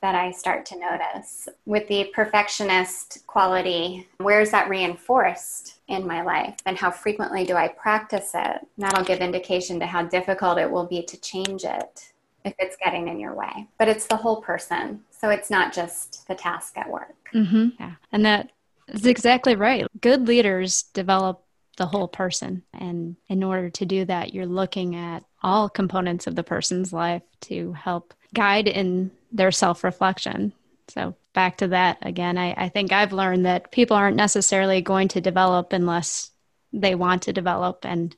that 0.03 0.15
I 0.15 0.33
start 0.33 0.67
to 0.67 0.79
notice. 0.79 1.49
With 1.65 1.89
the 1.89 2.11
perfectionist 2.13 3.25
quality, 3.27 4.09
where 4.19 4.41
is 4.41 4.51
that 4.51 4.69
reinforced 4.69 5.79
in 5.89 6.07
my 6.07 6.23
life? 6.23 6.57
And 6.67 6.77
how 6.77 6.91
frequently 6.91 7.45
do 7.45 7.55
I 7.55 7.69
practice 7.69 8.33
it? 8.35 8.67
That'll 8.77 9.05
give 9.05 9.21
indication 9.21 9.81
to 9.81 9.87
how 9.87 10.03
difficult 10.03 10.59
it 10.59 10.71
will 10.71 10.87
be 10.87 11.03
to 11.05 11.21
change 11.21 11.65
it 11.65 12.13
if 12.45 12.53
it's 12.59 12.77
getting 12.77 13.09
in 13.09 13.21
your 13.21 13.35
way. 13.35 13.69
But 13.79 13.89
it's 13.89 14.07
the 14.07 14.17
whole 14.17 14.43
person. 14.43 15.03
So 15.11 15.31
it's 15.31 15.51
not 15.51 15.73
just 15.73 16.27
the 16.27 16.35
task 16.35 16.77
at 16.77 16.91
work. 16.91 17.31
Mm-hmm. 17.33 17.69
Yeah. 17.79 17.93
And 18.11 18.25
that 18.27 18.51
is 18.89 19.07
exactly 19.07 19.55
right. 19.55 19.87
Good 20.01 20.27
leaders 20.27 20.83
develop 20.95 21.45
the 21.77 21.87
whole 21.87 22.09
person. 22.09 22.65
And 22.75 23.17
in 23.29 23.45
order 23.45 23.71
to 23.71 23.87
do 23.87 24.05
that, 24.07 24.35
you're 24.35 24.47
looking 24.47 24.97
at 24.97 25.25
all 25.43 25.69
components 25.69 26.27
of 26.27 26.35
the 26.35 26.43
person's 26.43 26.93
life 26.93 27.23
to 27.43 27.73
help 27.73 28.15
guide 28.35 28.67
in 28.67 29.11
their 29.33 29.51
self 29.51 29.85
reflection. 29.85 30.53
So 30.89 31.15
back 31.33 31.59
to 31.59 31.69
that 31.69 31.99
again. 32.03 32.37
I, 32.39 32.55
I 32.57 32.69
think 32.69 32.93
I've 32.93 33.13
learned 33.13 33.47
that 33.47 33.73
people 33.73 33.97
aren't 33.97 34.17
necessarily 34.17 34.83
going 34.83 35.09
to 35.09 35.21
develop 35.21 35.73
unless 35.73 36.31
they 36.73 36.95
want 36.95 37.23
to 37.23 37.33
develop 37.33 37.85
and 37.85 38.15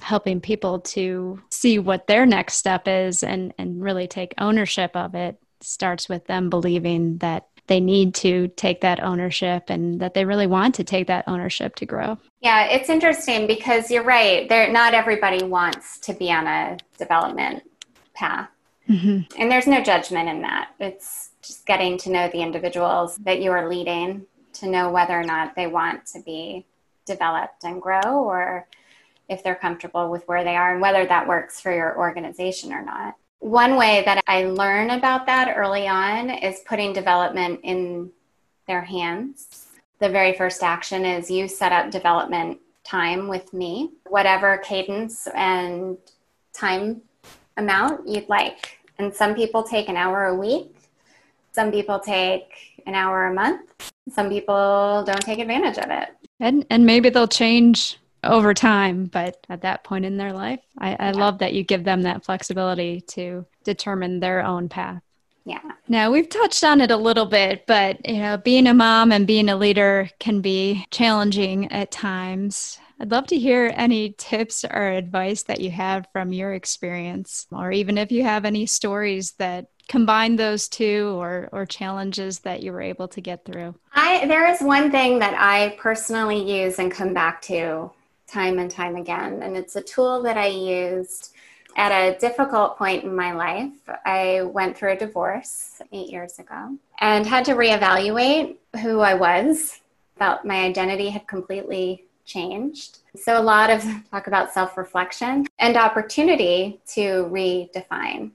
helping 0.00 0.40
people 0.40 0.80
to 0.80 1.40
see 1.50 1.78
what 1.78 2.06
their 2.06 2.26
next 2.26 2.54
step 2.54 2.86
is 2.86 3.22
and, 3.22 3.52
and 3.58 3.82
really 3.82 4.06
take 4.06 4.34
ownership 4.38 4.94
of 4.94 5.14
it 5.14 5.36
starts 5.60 6.08
with 6.08 6.26
them 6.26 6.48
believing 6.48 7.18
that 7.18 7.46
they 7.66 7.80
need 7.80 8.14
to 8.16 8.48
take 8.48 8.80
that 8.80 9.00
ownership 9.00 9.64
and 9.68 10.00
that 10.00 10.14
they 10.14 10.24
really 10.24 10.46
want 10.46 10.74
to 10.74 10.84
take 10.84 11.06
that 11.06 11.24
ownership 11.28 11.76
to 11.76 11.86
grow. 11.86 12.18
Yeah, 12.40 12.64
it's 12.64 12.88
interesting 12.88 13.46
because 13.46 13.90
you're 13.90 14.02
right. 14.02 14.48
There, 14.48 14.72
not 14.72 14.94
everybody 14.94 15.44
wants 15.44 15.98
to 16.00 16.12
be 16.12 16.32
on 16.32 16.46
a 16.46 16.78
development 16.98 17.62
path, 18.14 18.48
mm-hmm. 18.90 19.40
and 19.40 19.50
there's 19.50 19.66
no 19.66 19.82
judgment 19.82 20.28
in 20.28 20.42
that. 20.42 20.70
It's 20.80 21.30
just 21.42 21.66
getting 21.66 21.96
to 21.98 22.10
know 22.10 22.28
the 22.28 22.42
individuals 22.42 23.16
that 23.18 23.40
you 23.40 23.50
are 23.52 23.68
leading 23.68 24.26
to 24.54 24.68
know 24.68 24.90
whether 24.90 25.18
or 25.18 25.24
not 25.24 25.54
they 25.54 25.66
want 25.66 26.06
to 26.06 26.20
be 26.20 26.66
developed 27.06 27.64
and 27.64 27.80
grow, 27.80 28.24
or 28.24 28.66
if 29.28 29.42
they're 29.42 29.54
comfortable 29.54 30.10
with 30.10 30.26
where 30.28 30.44
they 30.44 30.56
are, 30.56 30.72
and 30.72 30.80
whether 30.80 31.06
that 31.06 31.26
works 31.26 31.60
for 31.60 31.72
your 31.72 31.96
organization 31.96 32.72
or 32.72 32.84
not. 32.84 33.14
One 33.38 33.76
way 33.76 34.02
that 34.04 34.22
I 34.26 34.44
learn 34.44 34.90
about 34.90 35.26
that 35.26 35.56
early 35.56 35.88
on 35.88 36.30
is 36.30 36.60
putting 36.66 36.92
development 36.92 37.60
in 37.62 38.10
their 38.66 38.82
hands. 38.82 39.66
The 39.98 40.08
very 40.08 40.34
first 40.34 40.62
action 40.62 41.04
is 41.04 41.30
you 41.30 41.48
set 41.48 41.72
up 41.72 41.90
development 41.90 42.58
time 42.84 43.28
with 43.28 43.52
me, 43.52 43.92
whatever 44.08 44.58
cadence 44.58 45.26
and 45.34 45.96
time 46.52 47.02
amount 47.56 48.08
you'd 48.08 48.28
like. 48.28 48.78
And 49.00 49.14
some 49.14 49.34
people 49.34 49.62
take 49.62 49.88
an 49.88 49.96
hour 49.96 50.26
a 50.26 50.34
week, 50.34 50.76
some 51.52 51.70
people 51.70 51.98
take 51.98 52.52
an 52.86 52.94
hour 52.94 53.28
a 53.28 53.34
month, 53.34 53.90
some 54.12 54.28
people 54.28 55.04
don't 55.06 55.22
take 55.22 55.38
advantage 55.38 55.78
of 55.78 55.90
it. 55.90 56.10
And, 56.38 56.66
and 56.68 56.84
maybe 56.84 57.08
they'll 57.08 57.26
change 57.26 57.98
over 58.24 58.52
time, 58.52 59.06
but 59.06 59.38
at 59.48 59.62
that 59.62 59.84
point 59.84 60.04
in 60.04 60.18
their 60.18 60.34
life, 60.34 60.60
I, 60.76 60.96
I 60.96 61.06
yeah. 61.06 61.12
love 61.12 61.38
that 61.38 61.54
you 61.54 61.64
give 61.64 61.82
them 61.82 62.02
that 62.02 62.26
flexibility 62.26 63.00
to 63.12 63.46
determine 63.64 64.20
their 64.20 64.44
own 64.44 64.68
path. 64.68 65.02
Yeah. 65.46 65.62
Now 65.88 66.10
we've 66.10 66.28
touched 66.28 66.62
on 66.62 66.82
it 66.82 66.90
a 66.90 66.96
little 66.96 67.24
bit, 67.24 67.66
but 67.66 68.06
you 68.06 68.18
know, 68.18 68.36
being 68.36 68.66
a 68.66 68.74
mom 68.74 69.12
and 69.12 69.26
being 69.26 69.48
a 69.48 69.56
leader 69.56 70.10
can 70.18 70.42
be 70.42 70.86
challenging 70.90 71.72
at 71.72 71.90
times. 71.90 72.78
I'd 73.00 73.10
love 73.10 73.26
to 73.28 73.38
hear 73.38 73.72
any 73.74 74.14
tips 74.18 74.62
or 74.62 74.88
advice 74.88 75.44
that 75.44 75.60
you 75.60 75.70
have 75.70 76.06
from 76.12 76.34
your 76.34 76.52
experience, 76.52 77.46
or 77.50 77.72
even 77.72 77.96
if 77.96 78.12
you 78.12 78.24
have 78.24 78.44
any 78.44 78.66
stories 78.66 79.32
that 79.38 79.68
combine 79.88 80.36
those 80.36 80.68
two 80.68 81.18
or 81.18 81.48
or 81.50 81.64
challenges 81.64 82.40
that 82.40 82.62
you 82.62 82.72
were 82.72 82.82
able 82.82 83.08
to 83.08 83.22
get 83.22 83.46
through. 83.46 83.74
I 83.94 84.26
there 84.26 84.46
is 84.48 84.60
one 84.60 84.90
thing 84.90 85.18
that 85.20 85.34
I 85.38 85.76
personally 85.78 86.62
use 86.62 86.78
and 86.78 86.92
come 86.92 87.14
back 87.14 87.40
to 87.42 87.90
time 88.26 88.58
and 88.58 88.70
time 88.70 88.96
again. 88.96 89.42
And 89.42 89.56
it's 89.56 89.76
a 89.76 89.82
tool 89.82 90.22
that 90.22 90.36
I 90.36 90.46
used 90.48 91.32
at 91.76 91.92
a 91.92 92.18
difficult 92.18 92.76
point 92.76 93.04
in 93.04 93.16
my 93.16 93.32
life. 93.32 93.72
I 94.04 94.42
went 94.42 94.76
through 94.76 94.92
a 94.92 94.96
divorce 94.96 95.80
eight 95.90 96.10
years 96.10 96.38
ago 96.38 96.76
and 96.98 97.26
had 97.26 97.46
to 97.46 97.54
reevaluate 97.54 98.56
who 98.82 99.00
I 99.00 99.14
was. 99.14 99.80
Felt 100.18 100.44
my 100.44 100.64
identity 100.64 101.08
had 101.08 101.26
completely 101.26 102.04
changed. 102.30 102.98
So, 103.16 103.40
a 103.40 103.42
lot 103.42 103.70
of 103.70 103.84
talk 104.10 104.26
about 104.26 104.52
self 104.52 104.76
reflection 104.76 105.46
and 105.58 105.76
opportunity 105.76 106.80
to 106.94 107.28
redefine 107.30 108.30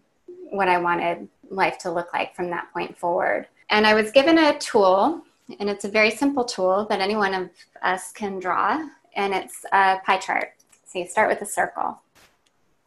what 0.49 0.67
I 0.67 0.77
wanted 0.77 1.27
life 1.49 1.77
to 1.79 1.91
look 1.91 2.13
like 2.13 2.35
from 2.35 2.49
that 2.49 2.71
point 2.73 2.97
forward. 2.97 3.47
And 3.69 3.85
I 3.87 3.93
was 3.93 4.11
given 4.11 4.37
a 4.37 4.57
tool, 4.59 5.21
and 5.59 5.69
it's 5.69 5.85
a 5.85 5.89
very 5.89 6.11
simple 6.11 6.43
tool 6.43 6.85
that 6.89 6.99
any 6.99 7.15
one 7.15 7.33
of 7.33 7.49
us 7.81 8.11
can 8.11 8.39
draw 8.39 8.87
and 9.15 9.33
it's 9.33 9.65
a 9.71 9.97
pie 10.05 10.17
chart. 10.17 10.53
So 10.85 10.99
you 10.99 11.07
start 11.07 11.29
with 11.29 11.41
a 11.41 11.45
circle. 11.45 11.99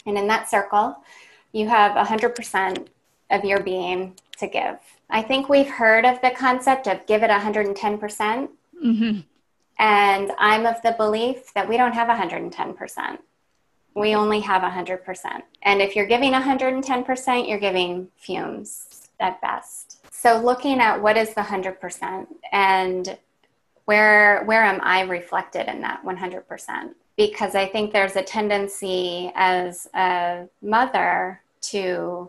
And 0.07 0.16
in 0.16 0.27
that 0.29 0.49
circle, 0.49 0.97
you 1.53 1.68
have 1.68 1.92
100% 2.07 2.87
of 3.31 3.44
your 3.44 3.61
being 3.61 4.14
to 4.38 4.47
give. 4.47 4.79
I 5.11 5.23
think 5.23 5.49
we've 5.49 5.68
heard 5.68 6.05
of 6.05 6.21
the 6.21 6.31
concept 6.31 6.87
of 6.87 7.05
give 7.07 7.23
it 7.23 7.31
110%. 7.31 8.01
percent 8.01 8.51
mm-hmm. 8.85 9.21
And 9.79 10.33
I'm 10.38 10.67
of 10.67 10.81
the 10.83 10.93
belief 10.93 11.53
that 11.55 11.69
we 11.69 11.77
don't 11.77 11.93
have 11.93 12.09
110%. 12.09 13.19
We 13.95 14.14
only 14.14 14.41
have 14.41 14.62
100%. 14.62 15.43
And 15.62 15.81
if 15.81 15.97
you're 15.97 16.07
giving 16.07 16.33
110%, 16.33 17.49
you're 17.49 17.59
giving 17.59 18.09
fumes 18.17 19.09
at 19.21 19.41
best. 19.41 20.05
So 20.12 20.41
looking 20.41 20.81
at 20.81 21.01
what 21.01 21.17
is 21.17 21.35
the 21.35 21.43
100% 21.43 22.27
and 22.53 23.19
where 23.88 24.45
where 24.45 24.64
am 24.64 24.79
i 24.83 25.01
reflected 25.01 25.67
in 25.67 25.81
that 25.81 26.05
100% 26.05 26.91
because 27.17 27.55
i 27.55 27.64
think 27.67 27.91
there's 27.91 28.17
a 28.17 28.23
tendency 28.23 29.33
as 29.35 29.88
a 29.95 30.45
mother 30.61 31.41
to 31.62 32.29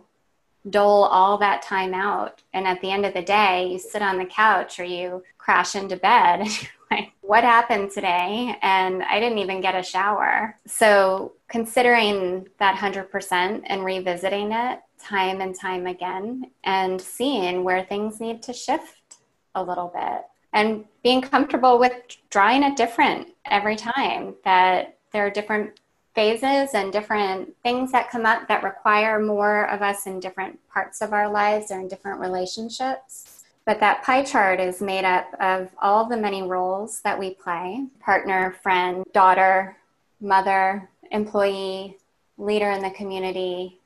dole 0.69 1.03
all 1.03 1.37
that 1.37 1.61
time 1.61 1.93
out 1.93 2.41
and 2.53 2.65
at 2.65 2.79
the 2.79 2.89
end 2.89 3.05
of 3.05 3.13
the 3.13 3.21
day 3.21 3.67
you 3.67 3.77
sit 3.77 4.01
on 4.01 4.17
the 4.17 4.25
couch 4.25 4.79
or 4.79 4.85
you 4.85 5.21
crash 5.37 5.75
into 5.75 5.97
bed 5.97 6.47
like 6.91 7.11
what 7.21 7.43
happened 7.43 7.91
today 7.91 8.55
and 8.61 9.03
i 9.03 9.19
didn't 9.19 9.37
even 9.37 9.61
get 9.61 9.75
a 9.75 9.83
shower 9.83 10.57
so 10.65 11.33
considering 11.47 12.47
that 12.59 12.75
100% 12.75 13.61
and 13.65 13.85
revisiting 13.85 14.51
it 14.51 14.79
time 14.99 15.41
and 15.41 15.57
time 15.57 15.87
again 15.87 16.49
and 16.63 16.99
seeing 16.99 17.63
where 17.63 17.83
things 17.83 18.19
need 18.19 18.43
to 18.43 18.53
shift 18.53 19.17
a 19.55 19.63
little 19.63 19.91
bit 19.93 20.23
and 20.53 20.85
being 21.03 21.21
comfortable 21.21 21.79
with 21.79 21.93
drawing 22.29 22.63
it 22.63 22.75
different 22.75 23.27
every 23.45 23.75
time 23.75 24.35
that 24.43 24.97
there 25.11 25.25
are 25.25 25.29
different 25.29 25.79
phases 26.15 26.73
and 26.73 26.91
different 26.91 27.55
things 27.63 27.91
that 27.91 28.09
come 28.09 28.25
up 28.25 28.47
that 28.47 28.63
require 28.63 29.19
more 29.19 29.69
of 29.69 29.81
us 29.81 30.05
in 30.05 30.19
different 30.19 30.59
parts 30.69 31.01
of 31.01 31.13
our 31.13 31.31
lives 31.31 31.71
or 31.71 31.79
in 31.79 31.87
different 31.87 32.19
relationships. 32.19 33.38
But 33.69 33.81
that 33.81 34.01
pie 34.01 34.23
chart 34.23 34.59
is 34.59 34.81
made 34.81 35.05
up 35.05 35.31
of 35.39 35.69
all 35.79 36.09
the 36.09 36.17
many 36.17 36.41
roles 36.41 37.01
that 37.01 37.19
we 37.19 37.35
play 37.35 37.85
partner, 37.99 38.55
friend, 38.63 39.05
daughter, 39.13 39.77
mother, 40.19 40.89
employee, 41.11 41.95
leader 42.39 42.71
in 42.71 42.81
the 42.81 42.89
community, 42.89 43.77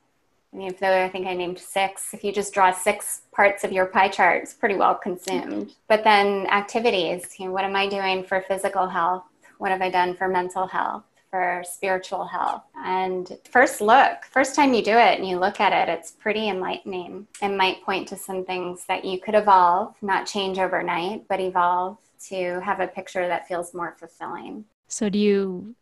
I 0.54 0.56
mean, 0.56 0.74
though 0.80 1.04
I 1.04 1.10
think 1.10 1.28
I 1.28 1.34
named 1.34 1.60
six, 1.60 2.14
if 2.14 2.24
you 2.24 2.32
just 2.32 2.54
draw 2.54 2.72
six 2.72 3.24
parts 3.34 3.66
of 3.66 3.74
your 3.74 3.88
pie 3.88 4.08
chart, 4.08 4.44
it's 4.44 4.54
pretty 4.54 4.76
well 4.76 4.96
consumed. 4.96 5.52
Mm-hmm. 5.52 5.72
But 5.90 6.06
then 6.06 6.48
activities, 6.48 7.36
you 7.38 7.48
know, 7.48 7.52
what 7.52 7.66
am 7.66 7.76
I 7.76 7.90
doing 7.90 8.24
for 8.24 8.40
physical 8.48 8.88
health? 8.88 9.26
What 9.58 9.72
have 9.72 9.82
I 9.82 9.90
done 9.90 10.16
for 10.16 10.30
mental 10.30 10.66
health? 10.66 11.04
For 11.34 11.64
spiritual 11.66 12.26
health. 12.26 12.62
And 12.76 13.40
first 13.50 13.82
look, 13.82 14.24
first 14.30 14.54
time 14.54 14.72
you 14.76 14.84
do 14.84 14.92
it 14.92 15.18
and 15.18 15.28
you 15.28 15.40
look 15.40 15.60
at 15.60 15.74
it, 15.74 15.92
it's 15.92 16.12
pretty 16.12 16.48
enlightening 16.48 17.26
and 17.42 17.58
might 17.58 17.84
point 17.84 18.08
to 18.10 18.16
some 18.16 18.46
things 18.46 18.86
that 18.88 19.04
you 19.04 19.20
could 19.20 19.34
evolve, 19.34 19.96
not 20.04 20.28
change 20.28 20.60
overnight, 20.60 21.28
but 21.28 21.40
evolve 21.40 21.98
to 22.28 22.62
have 22.62 22.82
a 22.82 22.88
picture 22.88 23.28
that 23.28 23.48
feels 23.48 23.74
more 23.74 23.96
fulfilling. 23.98 24.66
So, 24.90 25.10
do 25.10 25.18
you 25.18 25.74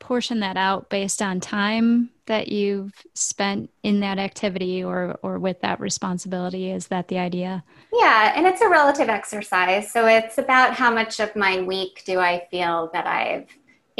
portion 0.00 0.40
that 0.40 0.56
out 0.56 0.88
based 0.88 1.22
on 1.22 1.40
time 1.40 2.10
that 2.26 2.48
you've 2.48 2.92
spent 3.14 3.70
in 3.82 4.00
that 4.00 4.18
activity 4.18 4.82
or 4.82 5.18
or 5.22 5.38
with 5.38 5.60
that 5.60 5.78
responsibility 5.78 6.70
is 6.70 6.88
that 6.88 7.06
the 7.08 7.18
idea 7.18 7.62
yeah 7.92 8.32
and 8.34 8.46
it's 8.46 8.62
a 8.62 8.68
relative 8.68 9.08
exercise 9.10 9.92
so 9.92 10.06
it's 10.06 10.38
about 10.38 10.72
how 10.72 10.92
much 10.92 11.20
of 11.20 11.36
my 11.36 11.60
week 11.60 12.02
do 12.06 12.18
i 12.18 12.46
feel 12.50 12.88
that 12.92 13.06
i've 13.06 13.46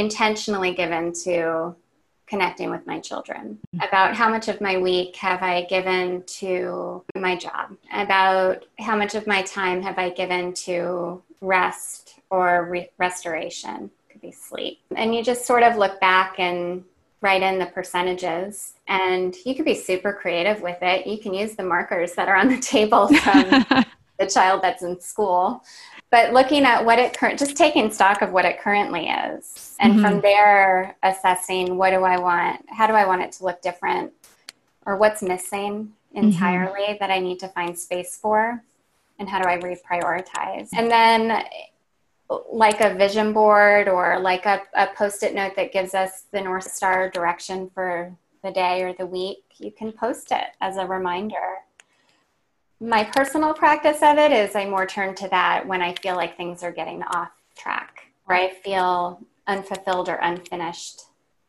intentionally 0.01 0.75
given 0.75 1.13
to 1.13 1.75
connecting 2.27 2.71
with 2.71 2.87
my 2.87 3.01
children 3.01 3.59
mm-hmm. 3.75 3.87
about 3.87 4.15
how 4.15 4.29
much 4.29 4.49
of 4.49 4.61
my 4.61 4.77
week 4.79 5.17
have 5.17 5.43
i 5.43 5.65
given 5.65 6.23
to 6.27 7.03
my 7.17 7.35
job 7.35 7.77
about 7.93 8.65
how 8.79 8.97
much 8.97 9.15
of 9.15 9.27
my 9.27 9.43
time 9.43 9.83
have 9.83 9.99
i 9.99 10.09
given 10.11 10.53
to 10.53 11.21
rest 11.41 12.21
or 12.31 12.67
re- 12.71 12.91
restoration 12.99 13.91
could 14.11 14.21
be 14.21 14.33
sleep. 14.33 14.81
And 14.97 15.15
you 15.15 15.23
just 15.23 15.47
sort 15.47 15.63
of 15.63 15.77
look 15.77 16.01
back 16.01 16.39
and 16.39 16.85
write 17.23 17.43
in 17.43 17.59
the 17.59 17.67
percentages 17.67 18.75
and 18.89 19.35
you 19.45 19.55
could 19.55 19.65
be 19.65 19.75
super 19.75 20.13
creative 20.13 20.63
with 20.63 20.79
it. 20.83 21.07
You 21.07 21.19
can 21.19 21.35
use 21.35 21.55
the 21.55 21.63
markers 21.63 22.15
that 22.15 22.29
are 22.29 22.37
on 22.37 22.49
the 22.49 22.61
table 22.61 23.09
from 23.09 23.51
the 24.19 24.27
child 24.27 24.63
that's 24.63 24.83
in 24.83 25.01
school. 25.01 25.63
But 26.11 26.33
looking 26.33 26.65
at 26.65 26.85
what 26.85 26.99
it 26.99 27.17
current, 27.17 27.39
just 27.39 27.57
taking 27.57 27.91
stock 27.91 28.21
of 28.21 28.33
what 28.33 28.45
it 28.45 28.61
currently 28.61 29.09
is, 29.09 29.77
and 29.81 29.95
mm-hmm. 29.95 30.03
from 30.03 30.21
there 30.21 30.97
assessing 31.03 31.77
what 31.77 31.91
do 31.91 32.03
I 32.03 32.19
want, 32.19 32.65
how 32.69 32.87
do 32.87 32.95
I 32.95 33.07
want 33.07 33.23
it 33.23 33.33
to 33.33 33.45
look 33.45 33.63
different, 33.63 34.13
or 34.87 34.97
what's 34.97 35.23
missing 35.23 35.93
entirely 36.13 36.81
mm-hmm. 36.81 36.97
that 36.99 37.11
I 37.11 37.21
need 37.21 37.39
to 37.41 37.49
find 37.49 37.79
space 37.79 38.17
for, 38.17 38.63
and 39.19 39.29
how 39.29 39.41
do 39.41 39.49
I 39.49 39.59
reprioritize? 39.59 40.71
And 40.73 40.91
then 40.91 41.45
like 42.51 42.81
a 42.81 42.95
vision 42.95 43.33
board 43.33 43.89
or 43.89 44.19
like 44.21 44.47
a, 44.47 44.63
a 44.75 44.89
post-it 44.95 45.35
note 45.35 45.57
that 45.57 45.73
gives 45.73 45.95
us 45.95 46.25
the 46.33 46.41
north 46.41 46.71
star 46.71 47.11
direction 47.11 47.71
for 47.75 48.15
the 48.43 48.51
day 48.51 48.83
or 48.83 48.93
the 48.93 49.07
week 49.07 49.43
you 49.59 49.71
can 49.71 49.93
post 49.93 50.31
it 50.31 50.47
as 50.61 50.77
a 50.77 50.87
reminder 50.87 51.59
My 52.81 53.05
personal 53.05 53.53
practice 53.53 53.99
of 54.03 54.17
it 54.17 54.33
is 54.33 54.57
I 54.57 54.65
more 54.65 54.87
turn 54.87 55.15
to 55.17 55.29
that 55.29 55.67
when 55.67 55.83
I 55.83 55.95
feel 55.97 56.17
like 56.17 56.37
things 56.37 56.63
are 56.63 56.73
getting 56.73 57.03
off 57.03 57.31
track, 57.55 58.05
or 58.27 58.35
I 58.35 58.55
feel 58.55 59.21
unfulfilled 59.47 60.09
or 60.09 60.15
unfinished 60.15 61.03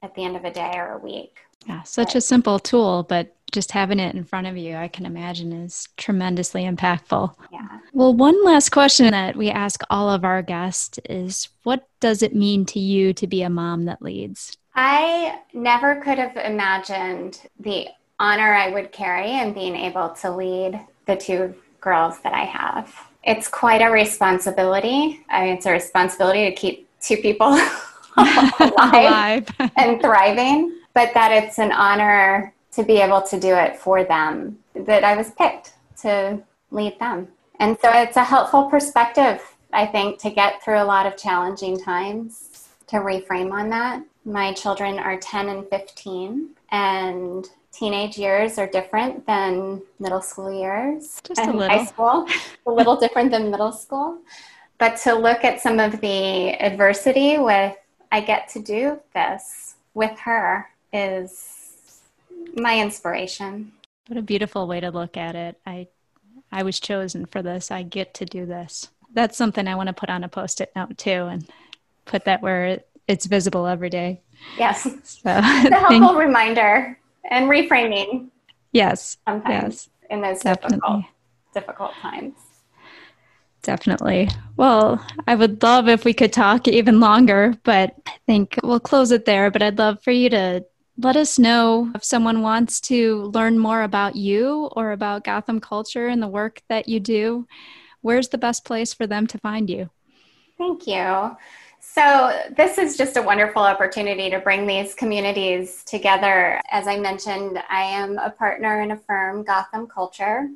at 0.03 0.13
the 0.13 0.25
end 0.25 0.35
of 0.35 0.43
a 0.43 0.51
day 0.51 0.73
or 0.75 0.93
a 0.93 0.97
week. 0.97 1.37
Yeah, 1.67 1.83
such 1.83 2.09
but, 2.09 2.15
a 2.15 2.21
simple 2.21 2.59
tool, 2.59 3.03
but 3.03 3.33
just 3.53 3.71
having 3.71 3.99
it 3.99 4.13
in 4.13 4.25
front 4.25 4.47
of 4.47 4.57
you, 4.57 4.75
I 4.75 4.89
can 4.89 5.05
imagine 5.05 5.53
is 5.53 5.87
tremendously 5.95 6.63
impactful. 6.63 7.33
Yeah. 7.51 7.79
Well, 7.93 8.13
one 8.13 8.43
last 8.43 8.71
question 8.71 9.11
that 9.11 9.37
we 9.37 9.49
ask 9.49 9.81
all 9.89 10.09
of 10.09 10.25
our 10.25 10.41
guests 10.41 10.99
is 11.09 11.47
what 11.63 11.87
does 12.01 12.21
it 12.21 12.35
mean 12.35 12.65
to 12.67 12.79
you 12.79 13.13
to 13.13 13.27
be 13.27 13.41
a 13.41 13.49
mom 13.49 13.85
that 13.85 14.01
leads? 14.01 14.57
I 14.75 15.39
never 15.53 15.95
could 16.01 16.17
have 16.17 16.35
imagined 16.35 17.41
the 17.59 17.87
honor 18.19 18.53
I 18.53 18.69
would 18.69 18.91
carry 18.91 19.31
in 19.31 19.53
being 19.53 19.75
able 19.75 20.09
to 20.09 20.31
lead 20.31 20.79
the 21.11 21.17
two 21.17 21.53
girls 21.81 22.19
that 22.21 22.33
I 22.33 22.45
have. 22.45 22.95
It's 23.23 23.47
quite 23.47 23.81
a 23.81 23.91
responsibility. 23.91 25.23
I 25.29 25.45
mean, 25.45 25.57
it's 25.57 25.65
a 25.65 25.71
responsibility 25.71 26.45
to 26.45 26.55
keep 26.55 26.87
two 27.01 27.17
people 27.17 27.47
alive, 28.17 28.53
alive. 28.59 29.47
and 29.75 30.01
thriving, 30.01 30.77
but 30.93 31.13
that 31.13 31.31
it's 31.31 31.59
an 31.59 31.71
honor 31.71 32.53
to 32.71 32.83
be 32.83 32.97
able 32.97 33.21
to 33.23 33.39
do 33.39 33.53
it 33.55 33.75
for 33.75 34.03
them, 34.03 34.57
that 34.73 35.03
I 35.03 35.15
was 35.15 35.31
picked 35.31 35.73
to 36.01 36.41
lead 36.71 36.97
them. 36.99 37.27
And 37.59 37.77
so 37.81 37.91
it's 37.91 38.15
a 38.15 38.23
helpful 38.23 38.63
perspective, 38.63 39.41
I 39.73 39.85
think, 39.85 40.19
to 40.19 40.31
get 40.31 40.63
through 40.63 40.81
a 40.81 40.85
lot 40.85 41.05
of 41.05 41.17
challenging 41.17 41.77
times, 41.77 42.69
to 42.87 42.97
reframe 42.97 43.51
on 43.51 43.69
that. 43.69 44.03
My 44.23 44.53
children 44.53 44.97
are 44.97 45.17
10 45.17 45.49
and 45.49 45.67
15, 45.67 46.49
and 46.71 47.49
teenage 47.71 48.17
years 48.17 48.57
are 48.57 48.67
different 48.67 49.25
than 49.25 49.81
middle 49.99 50.21
school 50.21 50.51
years 50.51 51.21
Just 51.23 51.39
and 51.39 51.59
high 51.59 51.85
school, 51.85 52.27
a 52.65 52.71
little 52.71 52.95
different 52.95 53.31
than 53.31 53.49
middle 53.49 53.71
school. 53.71 54.19
But 54.77 54.97
to 55.03 55.13
look 55.13 55.43
at 55.43 55.61
some 55.61 55.79
of 55.79 56.01
the 56.01 56.49
adversity 56.61 57.37
with, 57.37 57.75
I 58.11 58.21
get 58.21 58.49
to 58.49 58.59
do 58.59 58.99
this 59.13 59.75
with 59.93 60.17
her 60.19 60.69
is 60.91 62.01
my 62.55 62.79
inspiration. 62.79 63.71
What 64.07 64.17
a 64.17 64.21
beautiful 64.21 64.67
way 64.67 64.79
to 64.79 64.91
look 64.91 65.15
at 65.17 65.35
it. 65.35 65.59
I 65.65 65.87
I 66.51 66.63
was 66.63 66.81
chosen 66.81 67.25
for 67.27 67.41
this. 67.41 67.71
I 67.71 67.83
get 67.83 68.13
to 68.15 68.25
do 68.25 68.45
this. 68.45 68.89
That's 69.13 69.37
something 69.37 69.67
I 69.67 69.75
want 69.75 69.87
to 69.87 69.93
put 69.93 70.09
on 70.09 70.23
a 70.23 70.27
post-it 70.27 70.71
note 70.75 70.97
too 70.97 71.09
and 71.09 71.47
put 72.05 72.25
that 72.25 72.41
where 72.41 72.81
it's 73.07 73.25
visible 73.25 73.67
every 73.67 73.89
day. 73.89 74.21
Yes. 74.57 74.83
So, 74.83 74.89
it's 75.25 75.25
a 75.25 75.31
helpful 75.79 76.15
reminder 76.15 76.97
and 77.29 77.49
reframing. 77.49 78.29
Yes. 78.71 79.17
Sometimes 79.27 79.89
yes. 80.01 80.09
in 80.09 80.21
those 80.21 80.39
difficult, 80.39 81.03
difficult 81.53 81.93
times. 82.01 82.35
Definitely. 83.63 84.29
Well, 84.57 85.05
I 85.27 85.35
would 85.35 85.61
love 85.61 85.87
if 85.87 86.03
we 86.03 86.13
could 86.13 86.33
talk 86.33 86.67
even 86.67 86.99
longer, 86.99 87.53
but 87.63 87.95
I 88.07 88.13
think 88.25 88.57
we'll 88.63 88.79
close 88.79 89.11
it 89.11 89.25
there. 89.25 89.51
But 89.51 89.61
I'd 89.61 89.77
love 89.77 90.01
for 90.03 90.11
you 90.11 90.29
to 90.31 90.65
let 90.97 91.15
us 91.15 91.37
know 91.37 91.91
if 91.93 92.03
someone 92.03 92.41
wants 92.41 92.81
to 92.81 93.23
learn 93.33 93.59
more 93.59 93.83
about 93.83 94.15
you 94.15 94.69
or 94.75 94.91
about 94.91 95.23
Gotham 95.23 95.59
culture 95.59 96.07
and 96.07 96.21
the 96.21 96.27
work 96.27 96.61
that 96.69 96.87
you 96.87 96.99
do. 96.99 97.45
Where's 98.01 98.29
the 98.29 98.37
best 98.39 98.65
place 98.65 98.93
for 98.93 99.05
them 99.05 99.27
to 99.27 99.37
find 99.37 99.69
you? 99.69 99.89
Thank 100.57 100.87
you. 100.87 101.37
So, 101.93 102.39
this 102.55 102.77
is 102.77 102.95
just 102.95 103.17
a 103.17 103.21
wonderful 103.21 103.61
opportunity 103.61 104.29
to 104.29 104.39
bring 104.39 104.65
these 104.65 104.93
communities 104.93 105.83
together. 105.83 106.61
As 106.71 106.87
I 106.87 106.97
mentioned, 106.97 107.61
I 107.69 107.81
am 107.81 108.17
a 108.17 108.29
partner 108.29 108.79
in 108.79 108.91
a 108.91 108.97
firm, 108.97 109.43
Gotham 109.43 109.87
Culture. 109.87 110.47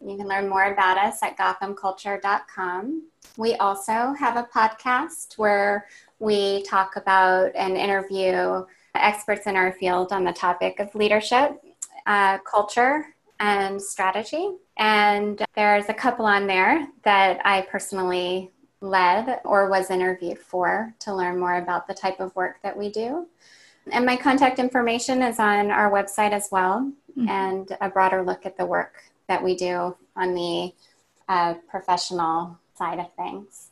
You 0.00 0.16
can 0.16 0.26
learn 0.26 0.48
more 0.48 0.72
about 0.72 0.96
us 0.96 1.22
at 1.22 1.36
gothamculture.com. 1.36 3.02
We 3.36 3.54
also 3.56 4.14
have 4.18 4.38
a 4.38 4.44
podcast 4.44 5.36
where 5.36 5.88
we 6.20 6.62
talk 6.62 6.96
about 6.96 7.54
and 7.54 7.76
interview 7.76 8.64
experts 8.94 9.46
in 9.46 9.56
our 9.56 9.72
field 9.72 10.10
on 10.10 10.24
the 10.24 10.32
topic 10.32 10.80
of 10.80 10.94
leadership, 10.94 11.62
uh, 12.06 12.38
culture, 12.50 13.14
and 13.40 13.80
strategy. 13.80 14.52
And 14.78 15.44
there's 15.54 15.90
a 15.90 15.94
couple 15.94 16.24
on 16.24 16.46
there 16.46 16.88
that 17.04 17.42
I 17.44 17.60
personally 17.70 18.50
led 18.82 19.40
or 19.44 19.68
was 19.68 19.90
interviewed 19.90 20.38
for 20.38 20.94
to 21.00 21.14
learn 21.14 21.38
more 21.38 21.56
about 21.56 21.86
the 21.86 21.94
type 21.94 22.20
of 22.20 22.34
work 22.34 22.60
that 22.62 22.76
we 22.76 22.90
do. 22.90 23.26
And 23.90 24.06
my 24.06 24.16
contact 24.16 24.58
information 24.58 25.22
is 25.22 25.38
on 25.38 25.70
our 25.70 25.90
website 25.90 26.32
as 26.32 26.48
well, 26.52 26.92
mm-hmm. 27.16 27.28
and 27.28 27.76
a 27.80 27.88
broader 27.88 28.22
look 28.22 28.46
at 28.46 28.56
the 28.56 28.66
work 28.66 28.94
that 29.28 29.42
we 29.42 29.56
do 29.56 29.96
on 30.14 30.34
the 30.34 30.72
uh, 31.28 31.54
professional 31.68 32.58
side 32.76 32.98
of 32.98 33.12
things. 33.14 33.68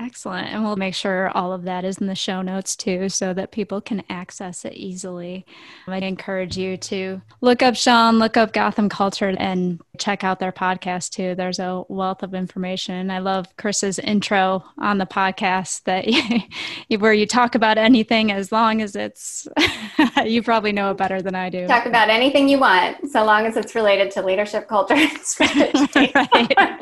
Excellent. 0.00 0.48
And 0.48 0.64
we'll 0.64 0.76
make 0.76 0.94
sure 0.94 1.30
all 1.36 1.52
of 1.52 1.64
that 1.64 1.84
is 1.84 1.98
in 1.98 2.06
the 2.06 2.14
show 2.14 2.40
notes 2.40 2.74
too 2.74 3.10
so 3.10 3.34
that 3.34 3.52
people 3.52 3.82
can 3.82 4.02
access 4.08 4.64
it 4.64 4.72
easily. 4.72 5.44
I'd 5.86 6.02
encourage 6.02 6.56
you 6.56 6.78
to 6.78 7.20
look 7.42 7.62
up 7.62 7.76
Sean, 7.76 8.18
look 8.18 8.38
up 8.38 8.54
Gotham 8.54 8.88
Culture, 8.88 9.34
and 9.36 9.78
check 9.98 10.24
out 10.24 10.38
their 10.38 10.52
podcast 10.52 11.10
too. 11.10 11.34
There's 11.34 11.58
a 11.58 11.84
wealth 11.88 12.22
of 12.22 12.32
information. 12.32 13.10
I 13.10 13.18
love 13.18 13.54
Chris's 13.58 13.98
intro 13.98 14.64
on 14.78 14.96
the 14.96 15.06
podcast 15.06 15.82
that 15.84 16.06
where 16.98 17.12
you 17.12 17.26
talk 17.26 17.54
about 17.54 17.76
anything 17.76 18.32
as 18.32 18.50
long 18.50 18.80
as 18.80 18.96
it's, 18.96 19.46
you 20.24 20.42
probably 20.42 20.72
know 20.72 20.92
it 20.92 20.96
better 20.96 21.20
than 21.20 21.34
I 21.34 21.50
do. 21.50 21.66
Talk 21.66 21.84
about 21.84 22.08
anything 22.08 22.48
you 22.48 22.58
want, 22.58 23.10
so 23.10 23.22
long 23.22 23.44
as 23.44 23.58
it's 23.58 23.74
related 23.74 24.10
to 24.12 24.22
leadership, 24.22 24.66
culture, 24.66 24.94
and 24.94 25.18
strategy. 25.22 26.10
right. 26.14 26.80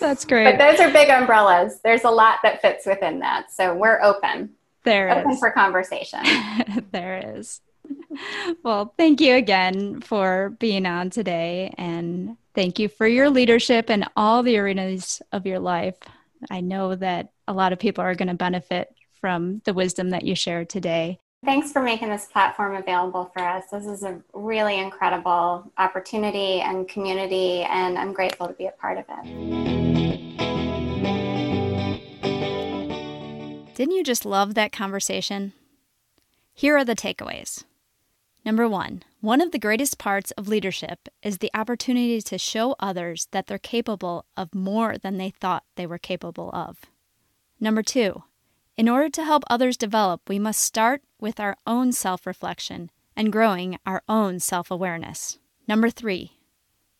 That's 0.00 0.24
great. 0.24 0.44
But 0.44 0.58
those 0.58 0.80
are 0.80 0.92
big 0.92 1.08
umbrellas. 1.08 1.80
There's 1.82 2.04
a 2.04 2.10
lot 2.10 2.38
that 2.42 2.60
fits 2.60 2.86
within 2.86 3.20
that. 3.20 3.52
So 3.52 3.74
we're 3.74 4.00
open. 4.02 4.50
There 4.84 5.10
open 5.10 5.32
is. 5.32 5.38
for 5.38 5.50
conversation. 5.50 6.20
there 6.92 7.36
is. 7.36 7.60
Well, 8.62 8.94
thank 8.96 9.20
you 9.20 9.34
again 9.34 10.00
for 10.00 10.50
being 10.58 10.86
on 10.86 11.10
today. 11.10 11.74
And 11.78 12.36
thank 12.54 12.78
you 12.78 12.88
for 12.88 13.06
your 13.06 13.30
leadership 13.30 13.90
in 13.90 14.04
all 14.16 14.42
the 14.42 14.58
arenas 14.58 15.22
of 15.32 15.46
your 15.46 15.58
life. 15.58 15.96
I 16.50 16.60
know 16.60 16.94
that 16.94 17.32
a 17.46 17.52
lot 17.52 17.72
of 17.72 17.78
people 17.78 18.04
are 18.04 18.14
going 18.14 18.28
to 18.28 18.34
benefit 18.34 18.94
from 19.20 19.62
the 19.64 19.74
wisdom 19.74 20.10
that 20.10 20.24
you 20.24 20.34
shared 20.34 20.68
today. 20.68 21.18
Thanks 21.44 21.70
for 21.70 21.80
making 21.80 22.08
this 22.08 22.26
platform 22.26 22.74
available 22.74 23.30
for 23.32 23.40
us. 23.40 23.66
This 23.70 23.86
is 23.86 24.02
a 24.02 24.20
really 24.32 24.80
incredible 24.80 25.70
opportunity 25.78 26.60
and 26.60 26.88
community, 26.88 27.62
and 27.62 27.96
I'm 27.96 28.12
grateful 28.12 28.48
to 28.48 28.54
be 28.54 28.66
a 28.66 28.72
part 28.72 28.98
of 28.98 29.04
it. 29.08 29.24
Didn't 33.76 33.94
you 33.94 34.02
just 34.02 34.26
love 34.26 34.54
that 34.54 34.72
conversation? 34.72 35.52
Here 36.52 36.76
are 36.76 36.84
the 36.84 36.96
takeaways. 36.96 37.62
Number 38.44 38.68
one, 38.68 39.04
one 39.20 39.40
of 39.40 39.52
the 39.52 39.60
greatest 39.60 39.96
parts 39.96 40.32
of 40.32 40.48
leadership 40.48 41.08
is 41.22 41.38
the 41.38 41.52
opportunity 41.54 42.20
to 42.20 42.38
show 42.38 42.74
others 42.80 43.28
that 43.30 43.46
they're 43.46 43.58
capable 43.58 44.24
of 44.36 44.52
more 44.56 44.98
than 44.98 45.18
they 45.18 45.30
thought 45.30 45.62
they 45.76 45.86
were 45.86 45.98
capable 45.98 46.50
of. 46.52 46.78
Number 47.60 47.84
two, 47.84 48.24
in 48.78 48.88
order 48.88 49.10
to 49.10 49.24
help 49.24 49.42
others 49.50 49.76
develop, 49.76 50.20
we 50.28 50.38
must 50.38 50.60
start 50.60 51.02
with 51.20 51.40
our 51.40 51.56
own 51.66 51.90
self 51.90 52.24
reflection 52.24 52.90
and 53.16 53.32
growing 53.32 53.76
our 53.84 54.02
own 54.08 54.38
self 54.38 54.70
awareness. 54.70 55.38
Number 55.66 55.90
three, 55.90 56.38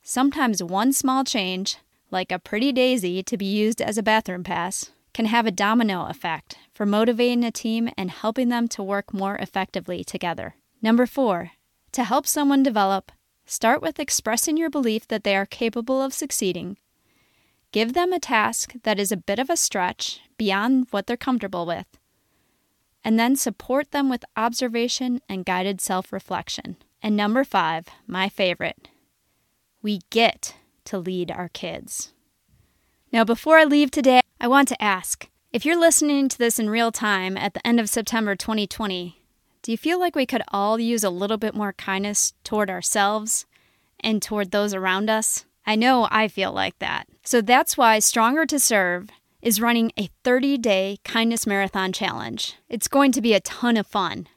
sometimes 0.03 0.61
one 0.61 0.93
small 0.93 1.22
change, 1.22 1.79
like 2.11 2.33
a 2.33 2.41
pretty 2.41 2.72
daisy 2.72 3.22
to 3.22 3.37
be 3.37 3.47
used 3.47 3.81
as 3.81 3.97
a 3.97 4.03
bathroom 4.03 4.43
pass, 4.43 4.91
can 5.14 5.26
have 5.26 5.47
a 5.47 5.53
domino 5.53 6.07
effect 6.07 6.59
for 6.74 6.85
motivating 6.85 7.45
a 7.45 7.53
team 7.53 7.89
and 7.97 8.11
helping 8.11 8.49
them 8.49 8.66
to 8.68 8.83
work 8.83 9.14
more 9.14 9.37
effectively 9.37 10.03
together. 10.03 10.57
Number 10.83 11.07
four, 11.07 11.53
to 11.93 12.03
help 12.03 12.26
someone 12.26 12.64
develop, 12.64 13.12
start 13.47 13.81
with 13.81 14.01
expressing 14.01 14.57
your 14.57 14.68
belief 14.68 15.07
that 15.07 15.22
they 15.22 15.37
are 15.37 15.47
capable 15.47 16.03
of 16.03 16.12
succeeding 16.12 16.76
Give 17.71 17.93
them 17.93 18.12
a 18.12 18.21
task 18.21 18.75
that 18.83 18.99
is 18.99 19.12
a 19.12 19.16
bit 19.16 19.39
of 19.39 19.51
a 19.51 19.57
stretch 19.57 20.21
beyond 20.39 20.87
what 20.91 21.07
they're 21.07 21.16
comfortable 21.16 21.66
with, 21.66 21.87
and 23.05 23.19
then 23.19 23.37
support 23.37 23.91
them 23.91 24.09
with 24.09 24.25
observation 24.37 25.21
and 25.29 25.45
guided 25.45 25.81
self 25.81 26.12
reflection. 26.12 26.77
And 27.03 27.16
number 27.16 27.45
five, 27.45 27.87
my 28.07 28.29
favorite, 28.29 28.89
we 29.83 30.01
get 30.11 30.57
to 30.85 30.99
lead 30.99 31.31
our 31.31 31.49
kids. 31.49 32.12
Now, 33.12 33.25
before 33.25 33.59
I 33.59 33.64
leave 33.64 33.91
today, 33.91 34.21
I 34.41 34.49
want 34.49 34.69
to 34.69 34.83
ask 34.83 35.29
if 35.53 35.64
you're 35.64 35.79
listening 35.79 36.29
to 36.29 36.39
this 36.39 36.59
in 36.59 36.69
real 36.71 36.93
time 36.93 37.37
at 37.37 37.55
the 37.55 37.66
end 37.66 37.81
of 37.81 37.89
September 37.89 38.35
2020, 38.35 39.19
do 39.62 39.73
you 39.73 39.79
feel 39.79 39.99
like 39.99 40.14
we 40.14 40.27
could 40.27 40.43
all 40.49 40.79
use 40.79 41.05
a 41.05 41.11
little 41.11 41.37
bit 41.37 41.55
more 41.55 41.73
kindness 41.73 42.33
toward 42.45 42.71
ourselves 42.71 43.47
and 44.01 44.23
toward 44.23 44.51
those 44.51 44.75
around 44.75 45.11
us? 45.11 45.45
I 45.66 45.75
know 45.75 46.09
I 46.11 46.29
feel 46.29 46.53
like 46.53 46.79
that. 46.79 47.07
So 47.29 47.43
that's 47.43 47.76
why 47.76 47.99
Stronger 47.99 48.47
to 48.47 48.59
Serve 48.59 49.11
is 49.43 49.61
running 49.61 49.93
a 49.99 50.09
30 50.24 50.57
day 50.57 50.97
kindness 51.05 51.47
marathon 51.47 51.93
challenge. 51.93 52.57
It's 52.70 52.89
going 52.89 53.12
to 53.12 53.20
be 53.20 53.35
a 53.35 53.41
ton 53.41 53.76
of 53.76 53.87
fun. 53.87 54.29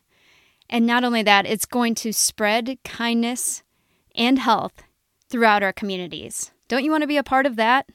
And 0.70 0.86
not 0.86 1.06
only 1.06 1.24
that, 1.24 1.46
it's 1.46 1.66
going 1.66 1.96
to 1.96 2.12
spread 2.12 2.78
kindness 2.84 3.64
and 4.14 4.39
health 4.39 4.84
throughout 5.30 5.64
our 5.64 5.72
communities. 5.72 6.52
Don't 6.68 6.84
you 6.84 6.92
want 6.92 7.04
to 7.04 7.08
be 7.08 7.16
a 7.16 7.24
part 7.24 7.46
of 7.46 7.56
that? 7.56 7.88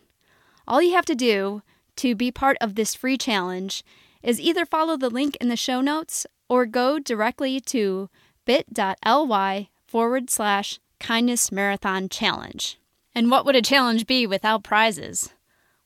All 0.66 0.80
you 0.80 0.94
have 0.94 1.04
to 1.04 1.14
do 1.14 1.60
to 1.96 2.14
be 2.14 2.30
part 2.32 2.56
of 2.62 2.74
this 2.74 2.94
free 2.94 3.18
challenge 3.18 3.84
is 4.22 4.40
either 4.40 4.64
follow 4.64 4.96
the 4.96 5.10
link 5.10 5.36
in 5.42 5.48
the 5.48 5.56
show 5.56 5.82
notes 5.82 6.26
or 6.48 6.64
go 6.64 6.98
directly 6.98 7.60
to 7.60 8.08
bit.ly 8.46 9.68
forward 9.86 10.30
slash 10.30 10.80
kindness 10.98 11.52
marathon 11.52 12.08
challenge. 12.08 12.78
And 13.16 13.30
what 13.30 13.46
would 13.46 13.56
a 13.56 13.62
challenge 13.62 14.06
be 14.06 14.26
without 14.26 14.62
prizes? 14.62 15.30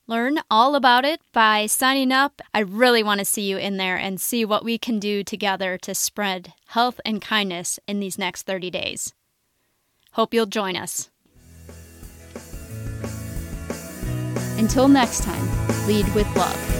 Learn 0.08 0.40
all 0.50 0.74
about 0.74 1.04
it 1.04 1.20
by 1.32 1.66
signing 1.66 2.10
up. 2.10 2.42
I 2.52 2.58
really 2.58 3.04
want 3.04 3.20
to 3.20 3.24
see 3.24 3.48
you 3.48 3.56
in 3.56 3.76
there 3.76 3.96
and 3.96 4.20
see 4.20 4.44
what 4.44 4.64
we 4.64 4.78
can 4.78 4.98
do 4.98 5.22
together 5.22 5.78
to 5.78 5.94
spread 5.94 6.52
health 6.66 7.00
and 7.06 7.22
kindness 7.22 7.78
in 7.86 8.00
these 8.00 8.18
next 8.18 8.42
30 8.42 8.70
days. 8.70 9.14
Hope 10.14 10.34
you'll 10.34 10.46
join 10.46 10.74
us. 10.74 11.08
Until 14.58 14.88
next 14.88 15.22
time, 15.22 15.48
lead 15.86 16.12
with 16.16 16.26
love. 16.34 16.79